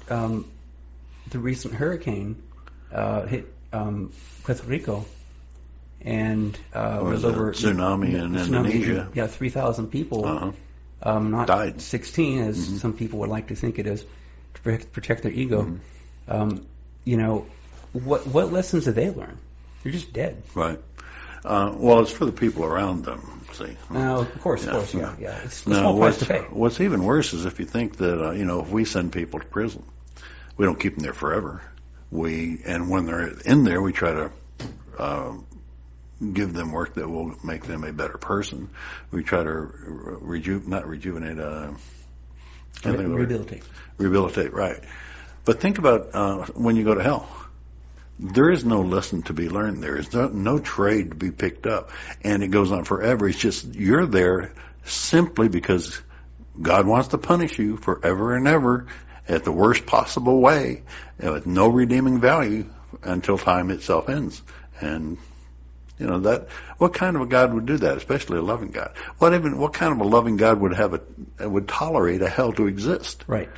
[0.10, 0.45] um,
[1.30, 2.41] the recent hurricane
[2.91, 4.12] uh, hit um,
[4.43, 5.06] Puerto Rico
[6.04, 9.10] and uh, was over tsunami in tsunami, Indonesia.
[9.14, 10.52] Yeah, three thousand people, Uh-huh.
[11.04, 11.70] um, not Died.
[11.74, 11.80] Mm-hmm.
[11.80, 14.06] sixteen as some people would like to think it is,
[14.56, 15.64] to protect, their ego.
[15.64, 16.32] Mm-hmm.
[16.32, 16.66] Um,
[17.04, 17.45] you know,
[17.93, 19.38] what what lessons did they learn?
[19.84, 20.41] They're just dead.
[20.54, 20.80] Right.
[21.43, 23.41] Uh, well, it's for the people around them.
[23.54, 23.76] See.
[23.89, 25.30] No, of course, of course, yeah, yeah.
[25.32, 25.41] yeah.
[25.43, 26.39] It's No, what's, to pay.
[26.39, 29.39] what's even worse is if you think that uh, you know if we send people
[29.39, 29.84] to prison,
[30.56, 31.62] we don't keep them there forever.
[32.12, 34.32] We and when they're in there, we try to
[34.97, 35.34] uh,
[36.34, 38.69] give them work that will make them a better person.
[39.11, 41.72] We try to reju not rejuvenate, uh,
[42.82, 43.30] can't think of the word.
[43.30, 43.63] Rehabilitate.
[43.97, 44.53] rehabilitate.
[44.53, 44.80] Right.
[45.45, 47.28] But think about uh, when you go to hell.
[48.24, 49.82] There is no lesson to be learned.
[49.82, 51.89] There is no, no trade to be picked up,
[52.24, 53.28] and it goes on forever.
[53.28, 54.53] It's just you're there
[54.86, 55.99] simply because
[56.61, 58.86] God wants to punish you forever and ever
[59.28, 60.84] at the worst possible way
[61.17, 62.69] with no redeeming value
[63.01, 64.41] until time itself ends.
[64.80, 65.17] And
[66.02, 66.49] you know that
[66.80, 68.91] what kind of a God would do that, especially a loving God?
[69.20, 70.99] What even what kind of a loving God would have
[71.39, 73.24] a would tolerate a hell to exist?
[73.28, 73.49] Right.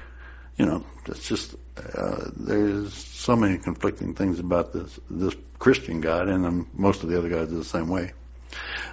[0.58, 6.28] You know, it's just uh, there's so many conflicting things about this this Christian God,
[6.28, 8.12] and um, most of the other gods are the same way.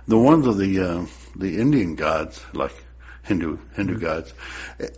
[0.07, 2.75] The ones of the uh, the Indian gods, like
[3.25, 4.05] Hindu Hindu Mm-hmm.
[4.05, 4.33] gods,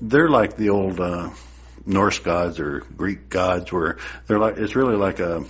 [0.02, 1.30] they're like the old uh,
[1.86, 3.96] Norse gods or Greek gods, where
[4.26, 5.42] they're like it's really like a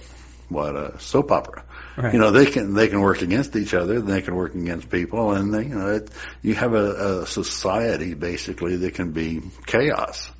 [0.48, 1.64] what a soap opera.
[1.96, 2.14] Right.
[2.14, 5.32] You know, they can they can work against each other, they can work against people,
[5.32, 10.30] and they, you know, it, you have a, a society basically that can be chaos.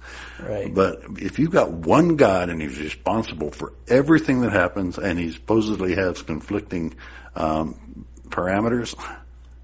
[0.41, 0.75] Right.
[0.75, 5.31] But if you've got one God and He's responsible for everything that happens, and He
[5.33, 6.95] supposedly has conflicting
[7.37, 8.99] um, parameters,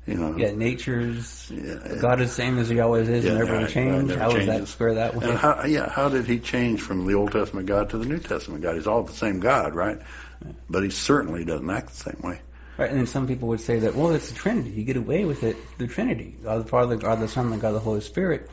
[0.07, 1.97] you know, yeah, nature's Yeah.
[2.01, 4.11] God is the same as He always is, Yeah, and never right, change.
[4.11, 5.35] right, How does that square that way?
[5.35, 8.63] How, yeah, how did he change from the Old Testament God to the New Testament
[8.63, 8.77] God?
[8.77, 10.01] He's all the same God, right?
[10.71, 12.41] But he certainly doesn't act the same way.
[12.77, 14.71] Right, and then some people would say that, well, it's the Trinity.
[14.71, 16.37] You get away with it, the Trinity.
[16.43, 18.49] God the Father, God the Son, and God the Holy Spirit.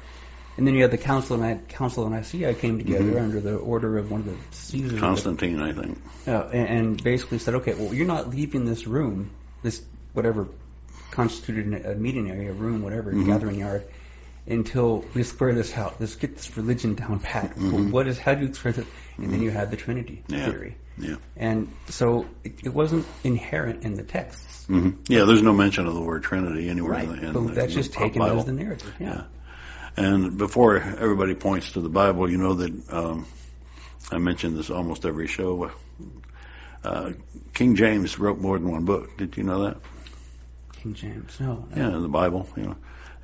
[0.58, 3.24] And then you have the Council of, Ni- Council of Nicaea came together Mm-hmm.
[3.24, 5.00] under the order of one of the Caesars.
[5.00, 6.02] Constantine, I think.
[6.26, 9.32] Uh, and, and basically said, okay, well, you're not leaving this room,
[9.62, 9.84] this
[10.14, 10.48] whatever
[11.12, 13.28] constituted a meeting area, room, whatever, Mm-hmm.
[13.28, 13.86] gathering yard,
[14.48, 15.96] until we square this out.
[16.00, 17.58] Let's get this religion down pat.
[17.58, 18.18] Well, what is?
[18.20, 18.88] How do you express it?
[19.18, 20.34] And then you had the Trinity Mm-hmm.
[20.36, 20.46] Yeah.
[20.52, 20.78] theory.
[20.98, 21.16] Yeah.
[21.36, 24.66] And so it, it wasn't inherent in the texts.
[24.66, 27.48] hmm Yeah, there's no mention of the word Trinity anywhere Right, in the, in but
[27.48, 28.40] the, that's just taken Bible.
[28.40, 28.94] as the narrative.
[29.00, 29.08] Yeah.
[29.08, 29.24] Yeah.
[29.98, 33.26] And before everybody points to the Bible, you know that um,
[34.12, 35.72] I mention this almost every show.
[36.84, 37.12] Uh,
[37.54, 39.18] King James wrote more than one book.
[39.18, 39.78] Did you know that?
[40.82, 41.40] King James.
[41.40, 41.66] No.
[41.74, 41.76] no.
[41.76, 42.76] Yeah, in the Bible, you know.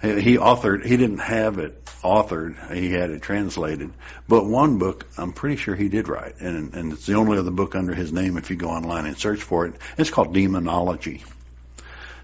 [0.02, 3.92] He authored, he didn't have it authored, he had it translated.
[4.28, 7.52] But one book, I'm pretty sure he did write, and, and it's the only other
[7.52, 9.76] book under his name if you go online and search for it.
[9.98, 11.24] It's called Demonology.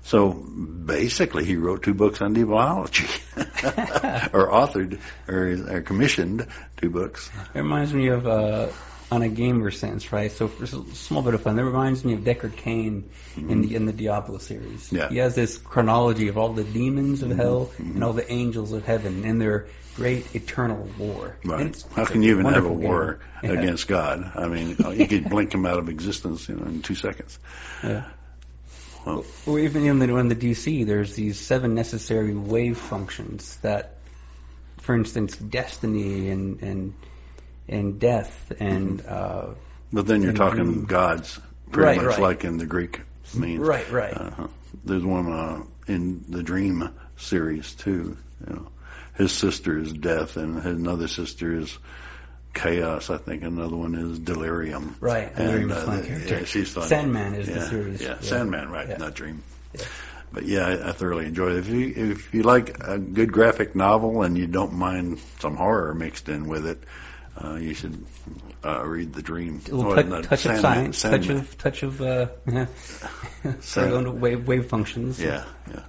[0.04, 6.48] So basically, he wrote two books on demonology, or authored, or, or commissioned
[6.78, 7.30] two books.
[7.54, 8.70] It reminds me of uh,
[9.10, 10.32] on a gamer sense, right?
[10.32, 13.76] So for a small bit of fun, that reminds me of Deckard Cain in the
[13.76, 14.88] in the Diablo series.
[14.88, 14.96] Mm-hmm.
[14.98, 15.04] Yeah.
[15.04, 15.14] Mm-hmm.
[15.14, 18.86] He has this chronology of all the demons of hell and all the angels of
[18.86, 21.38] heaven and their great eternal war.
[21.46, 21.68] Right.
[21.68, 23.52] it's- How it's can you even have a war game.
[23.54, 23.60] Yeah.
[23.62, 24.32] against God?
[24.36, 27.40] I mean, you could blink him out of existence you know, in two seconds.
[27.84, 28.04] Yeah.
[29.06, 33.96] Well, Or even in the, in the DC, there's these seven necessary wave functions that,
[34.80, 36.94] for instance, destiny and and
[37.68, 39.48] and death and uh,
[39.92, 40.86] But then you're talking dream.
[40.86, 41.40] gods,
[41.72, 42.20] pretty Right, much right.
[42.20, 43.02] like in the Greek
[43.36, 43.60] means.
[43.60, 44.14] Right, right.
[44.14, 44.48] Uh-huh.
[44.86, 48.18] There's one uh, in the Dream series too.
[48.48, 48.68] You know,
[49.16, 51.78] his sister is death, and his another sister is
[52.54, 53.10] chaos.
[53.10, 54.96] I think another one is delirium.
[55.00, 56.36] Right, And, Delirium is uh, fun character.
[56.40, 56.84] Yeah, she's fun.
[56.88, 58.02] Sandman is the series.
[58.02, 58.20] Yeah, Yeah.
[58.22, 58.88] Sandman, right?
[58.90, 58.98] Yeah.
[58.98, 59.44] Not Dream.
[59.74, 59.86] Yeah.
[60.32, 61.58] But yeah, I, I thoroughly enjoy it.
[61.60, 65.94] If you if you like a good graphic novel and you don't mind some horror
[65.94, 66.84] mixed in with it,
[67.44, 68.06] uh, you should
[68.66, 69.62] uh, read The Dream.
[69.68, 72.28] a little Oh, touch, no, touch of Sandman- science, touch of touch of uh,
[73.44, 75.22] to wave wave functions.
[75.22, 75.82] Yeah, yeah.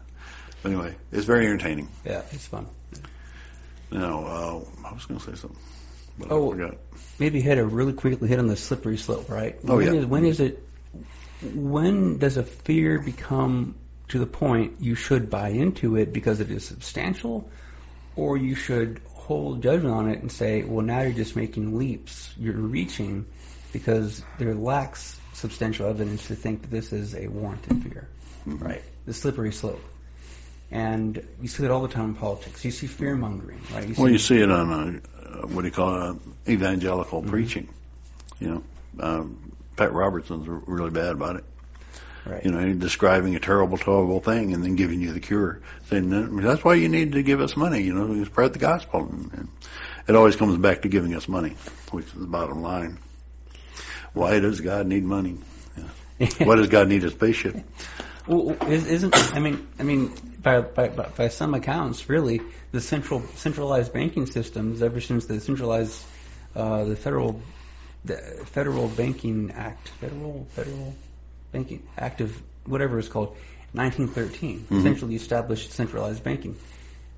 [0.63, 1.89] But anyway, it's very entertaining.
[2.05, 2.67] yeah, it's fun.
[3.91, 5.59] Now, uh, I was going to say something,
[6.19, 6.49] but Oh.
[6.49, 6.77] I forgot.
[7.19, 9.59] Maybe hit a really quickly hit on the slippery slope, right?
[9.67, 10.01] Oh, when yeah.
[10.01, 10.63] is- when is it?
[11.55, 13.77] When does a fear become
[14.09, 17.49] to the point you should buy into it because it is substantial,
[18.17, 22.33] or you should hold judgment on it and say, well, now you're just making leaps,
[22.39, 23.27] you're reaching,
[23.75, 28.09] because there lacks substantial evidence to think that this is a warranted fear,
[28.49, 28.65] Mm-hmm.
[28.65, 28.83] right?
[29.05, 29.85] The slippery slope.
[30.71, 32.65] And you see that all the time in politics.
[32.65, 33.87] You see fear mongering, right?
[33.87, 36.17] You see, Well, you see it on a, uh, what do you call it,
[36.49, 37.31] evangelical Mm-hmm.
[37.31, 37.69] preaching.
[38.41, 38.63] You know,
[39.01, 41.45] um, Pat Robertson's really bad about it.
[42.29, 42.45] Right.
[42.45, 46.63] You know, describing a terrible, terrible thing and then giving you the cure, saying that's
[46.63, 47.83] why you need to give us money.
[47.83, 49.09] You know, spread the gospel.
[49.11, 49.49] And, and
[50.07, 51.57] it always comes back to giving us money,
[51.91, 52.99] which is the bottom line.
[54.13, 55.39] Why does God need money?
[56.39, 57.57] Why does God need a spaceship?
[58.27, 60.13] Well, is- isn't I mean I mean
[60.43, 62.41] by, by by by some accounts, really,
[62.73, 66.03] the central centralized banking systems ever since the centralized
[66.55, 67.41] uh, the federal
[68.05, 68.17] the
[68.47, 70.95] Federal Banking Act, federal federal
[71.53, 73.37] banking act of whatever it's called,
[73.73, 76.57] 1913, essentially established centralized banking.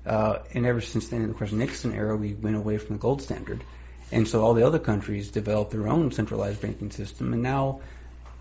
[0.05, 3.21] Uh, and ever since then, of course, Nixon era, we went away from the gold
[3.21, 3.63] standard,
[4.11, 7.81] and so all the other countries developed their own centralized banking system, and now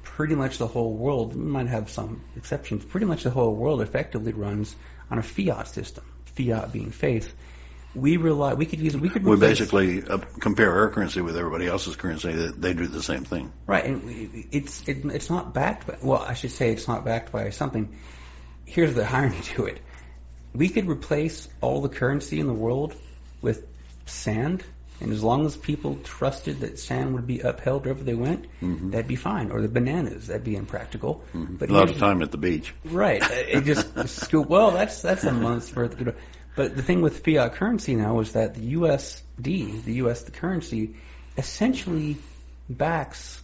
[0.03, 3.81] pretty much the whole world, we might have some exceptions, pretty much the whole world
[3.81, 4.75] effectively runs
[5.11, 7.33] on a fiat system, fiat being faith,
[7.95, 8.55] we rely.
[8.55, 8.97] We could use.
[8.97, 9.25] We could.
[9.25, 12.33] We replace- basically uh, compare our currency with everybody else's currency.
[12.33, 13.53] That they do the same thing.
[13.67, 15.99] Right, and it's it, it's not backed by.
[16.03, 17.97] Well, I should say it's not backed by something.
[18.65, 19.81] Here's the irony to it:
[20.55, 22.95] we could replace all the currency in the world
[23.43, 23.67] with
[24.07, 24.63] sand,
[25.01, 29.09] and as long as people trusted that sand would be upheld wherever they went, that'd
[29.09, 29.51] be fine.
[29.51, 31.25] Or the bananas, that'd be impractical.
[31.35, 32.73] But A lot of time at the beach.
[32.85, 33.23] Right.
[33.31, 34.49] It just scoop.
[34.49, 35.99] Well, that's that's a month's worth.
[36.01, 36.13] Know.
[36.57, 40.97] But the thing with fiat currency now is that the USD, the US the currency,
[41.37, 42.17] essentially
[42.69, 43.41] backs.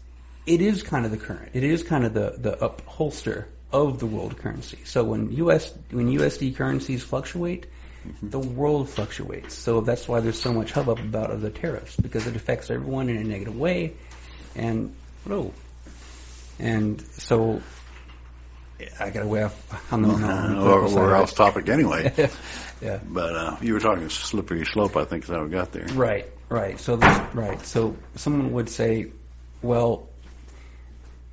[0.46, 1.50] It is kind of the current.
[1.54, 4.78] It is kind of the the upholster of the world currency.
[4.84, 7.66] So when US when USD currencies fluctuate,
[8.06, 8.30] mm-hmm.
[8.30, 9.54] the world fluctuates.
[9.54, 13.16] So that's why there's so much hubbub about the tariffs because it affects everyone in
[13.16, 13.94] a negative way,
[14.54, 14.94] and
[15.24, 15.52] whoa.
[16.58, 17.60] And so
[19.00, 22.30] I got way off on the, on the side we're off topic anyway.
[22.80, 23.00] yeah.
[23.04, 24.96] but uh, you were talking slippery slope.
[24.96, 25.86] I think is how we got there.
[25.86, 26.78] Right, right.
[26.78, 27.64] So this, right.
[27.64, 29.12] So someone would say,
[29.62, 30.08] well,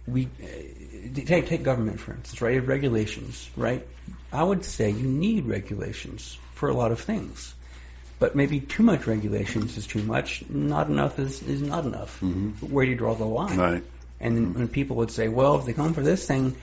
[0.08, 2.54] we uh, take take government for instance, right?
[2.54, 3.86] You have regulations, right?
[4.32, 7.54] I would say you need regulations for a lot of things,
[8.20, 10.44] but maybe too much regulations is too much.
[10.50, 12.22] Not enough is is not enough.
[12.22, 13.58] Where do you draw the line?
[13.58, 13.84] Right.
[14.20, 16.56] And when people would say, well, if they come for this thing,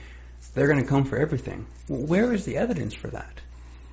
[0.55, 1.67] they're going to come for everything.
[1.87, 3.31] Well, where is the evidence for that?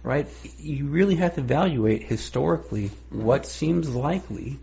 [0.08, 0.26] Right?
[0.58, 4.58] You really have to evaluate historically what seems likely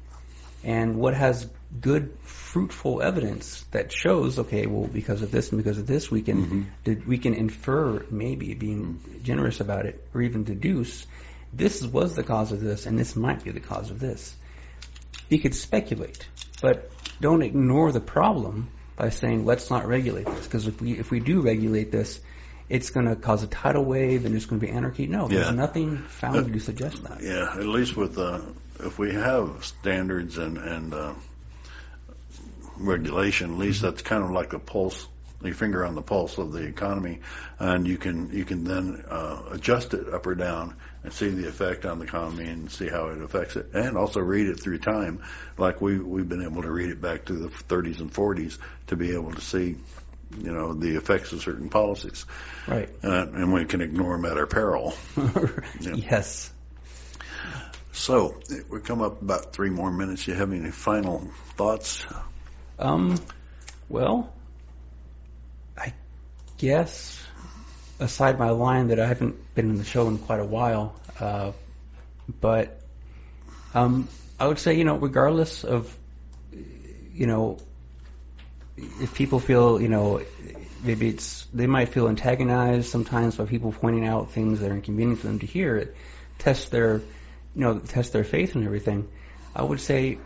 [0.63, 1.47] and what has
[1.79, 6.23] good, fruitful evidence that shows, okay, well, because of this and because of this, we
[6.23, 6.61] can mm-hmm.
[6.83, 11.05] did- we can infer, maybe being generous about it, or even deduce
[11.53, 14.35] this was the cause of this, and this might be the cause of this.
[15.29, 16.27] You could speculate,
[16.59, 16.89] but
[17.21, 21.19] don't ignore the problem by saying let's not regulate this because if we if we
[21.19, 22.19] do regulate this,
[22.69, 25.07] it's going to cause a tidal wave and there's going to be anarchy.
[25.07, 25.53] No, there's Yeah.
[25.53, 27.21] nothing found to suggest that.
[27.21, 28.41] Yeah, at least with uh,
[28.79, 31.13] if we have standards and and uh,
[32.77, 35.07] regulation, at least that's kind of like a pulse,
[35.43, 37.19] your finger on the pulse of the economy,
[37.59, 41.47] and you can you can then uh, adjust it up or down and see the
[41.47, 44.79] effect on the economy and see how it affects it, and also read it through
[44.79, 45.21] time,
[45.57, 48.57] like we we've been able to read it back to the 30s and 40s
[48.87, 49.75] to be able to see.
[50.37, 52.25] You know the effects of certain policies,
[52.67, 52.89] Right.
[53.03, 54.93] uh, and we can ignore them at our peril.
[55.79, 55.93] Yeah.
[55.95, 56.51] Yes.
[57.91, 58.35] So
[58.69, 60.27] we come up about three more minutes.
[60.27, 62.05] You have any final thoughts?
[62.79, 63.17] Um.
[63.87, 64.33] Well,
[65.77, 65.93] I
[66.57, 67.21] guess
[67.99, 71.51] aside my line that I haven't been in the show in quite a while, uh,
[72.41, 72.81] but
[73.73, 74.07] um,
[74.39, 75.95] I would say you know regardless of
[76.51, 77.57] you know
[78.77, 80.21] if people feel you know
[80.81, 85.19] maybe it's they might feel antagonized sometimes by people pointing out things that are inconvenient
[85.19, 85.95] for them to hear it
[86.37, 86.97] test their
[87.55, 89.07] you know test their faith and everything
[89.55, 90.19] i would say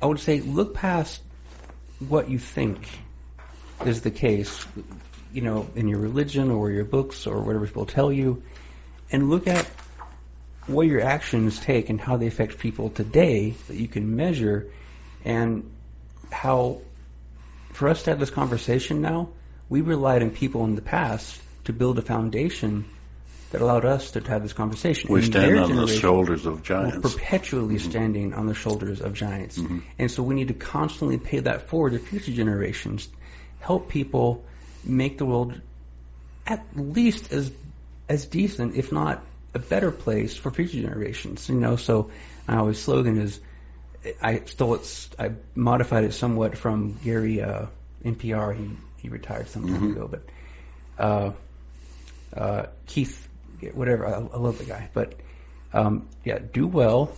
[0.00, 1.22] i would say look past
[1.98, 2.88] what you think
[3.84, 4.66] is the case
[5.32, 8.42] you know in your religion or your books or whatever people tell you
[9.12, 9.68] and look at
[10.66, 14.70] what your actions take and how they affect people today that you can measure
[15.24, 15.70] and
[16.30, 16.80] how
[17.78, 19.28] for us to have this conversation now,
[19.68, 22.84] we relied on people in the past to build a foundation
[23.50, 25.12] that allowed us to have this conversation.
[25.12, 27.14] We And stand on the shoulders of were giants.
[27.14, 27.90] perpetually mm-hmm.
[27.90, 29.58] standing on the shoulders of giants.
[29.58, 29.78] Mm-hmm.
[29.96, 33.08] And so we need to constantly pay that forward to future generations,
[33.60, 34.44] help people
[34.82, 35.60] make the world
[36.48, 37.52] at least as
[38.08, 39.22] as decent, if not
[39.54, 41.48] a better place for future generations.
[41.48, 42.10] You know, so
[42.48, 43.38] uh, our slogan is
[44.22, 45.08] I stole it.
[45.18, 47.66] I modified it somewhat from Gary uh,
[48.04, 48.56] NPR.
[48.56, 50.22] He he retired some time ago, but
[50.98, 51.32] uh,
[52.36, 53.26] uh, Keith,
[53.74, 54.06] whatever.
[54.06, 55.14] I, I love the guy, but
[55.72, 57.12] um, yeah, do well.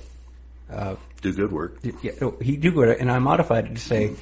[0.71, 1.79] Uh, Do good work.
[2.03, 4.13] yeah, he do good, and I modified it to say,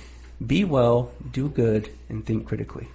[0.44, 2.88] be well, do good, and think critically.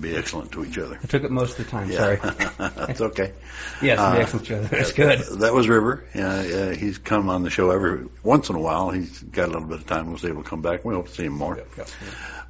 [0.00, 0.98] Be excellent to each other.
[1.02, 1.90] I took it most of the time.
[1.90, 1.98] Yeah.
[1.98, 2.16] Sorry.
[2.86, 3.32] That's okay.
[3.82, 4.68] Yes, Uh, be excellent to each other.
[4.76, 5.18] That's good.
[5.40, 6.04] That was River.
[6.14, 8.90] Uh, uh, he's come on the show every once in a while.
[8.90, 10.10] He's got a little bit of time.
[10.12, 10.84] Was able to come back.
[10.84, 11.58] We hope to see him more.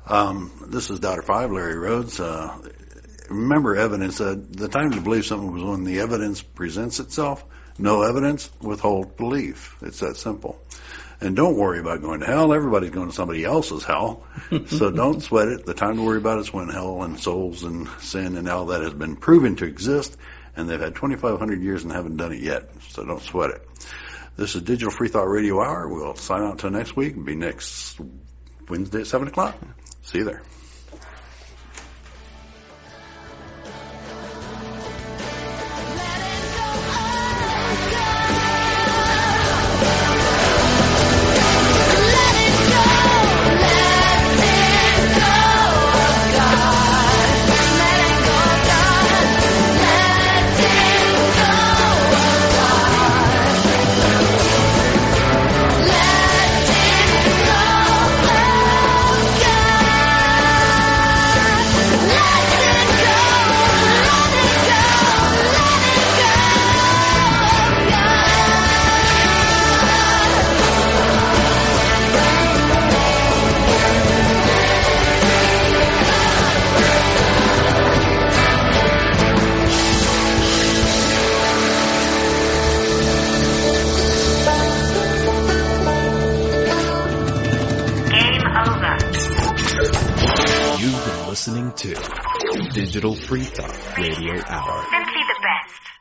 [0.06, 2.20] Um, this is Daughter Five, Larry Rhodes.
[2.20, 2.56] Uh,
[3.28, 4.20] remember, evidence.
[4.20, 7.44] Uh, the time to believe something was when the evidence presents itself.
[7.78, 9.76] No evidence, withhold belief.
[9.82, 10.60] It's that simple.
[11.22, 12.52] And don't worry about going to hell.
[12.52, 14.24] Everybody's going to somebody else's hell.
[14.66, 15.64] so don't sweat it.
[15.64, 18.82] The time to worry about is when hell and souls and sin and all that
[18.82, 20.16] has been proven to exist.
[20.56, 22.70] And they've had 2,500 years and haven't done it yet.
[22.90, 23.68] So don't sweat it.
[24.36, 25.88] This is Digital Free Thought Radio Hour.
[25.88, 27.22] We'll sign out until next week.
[27.22, 28.00] Be next
[28.68, 29.56] Wednesday at 7 o'clock.
[30.02, 30.42] See you there.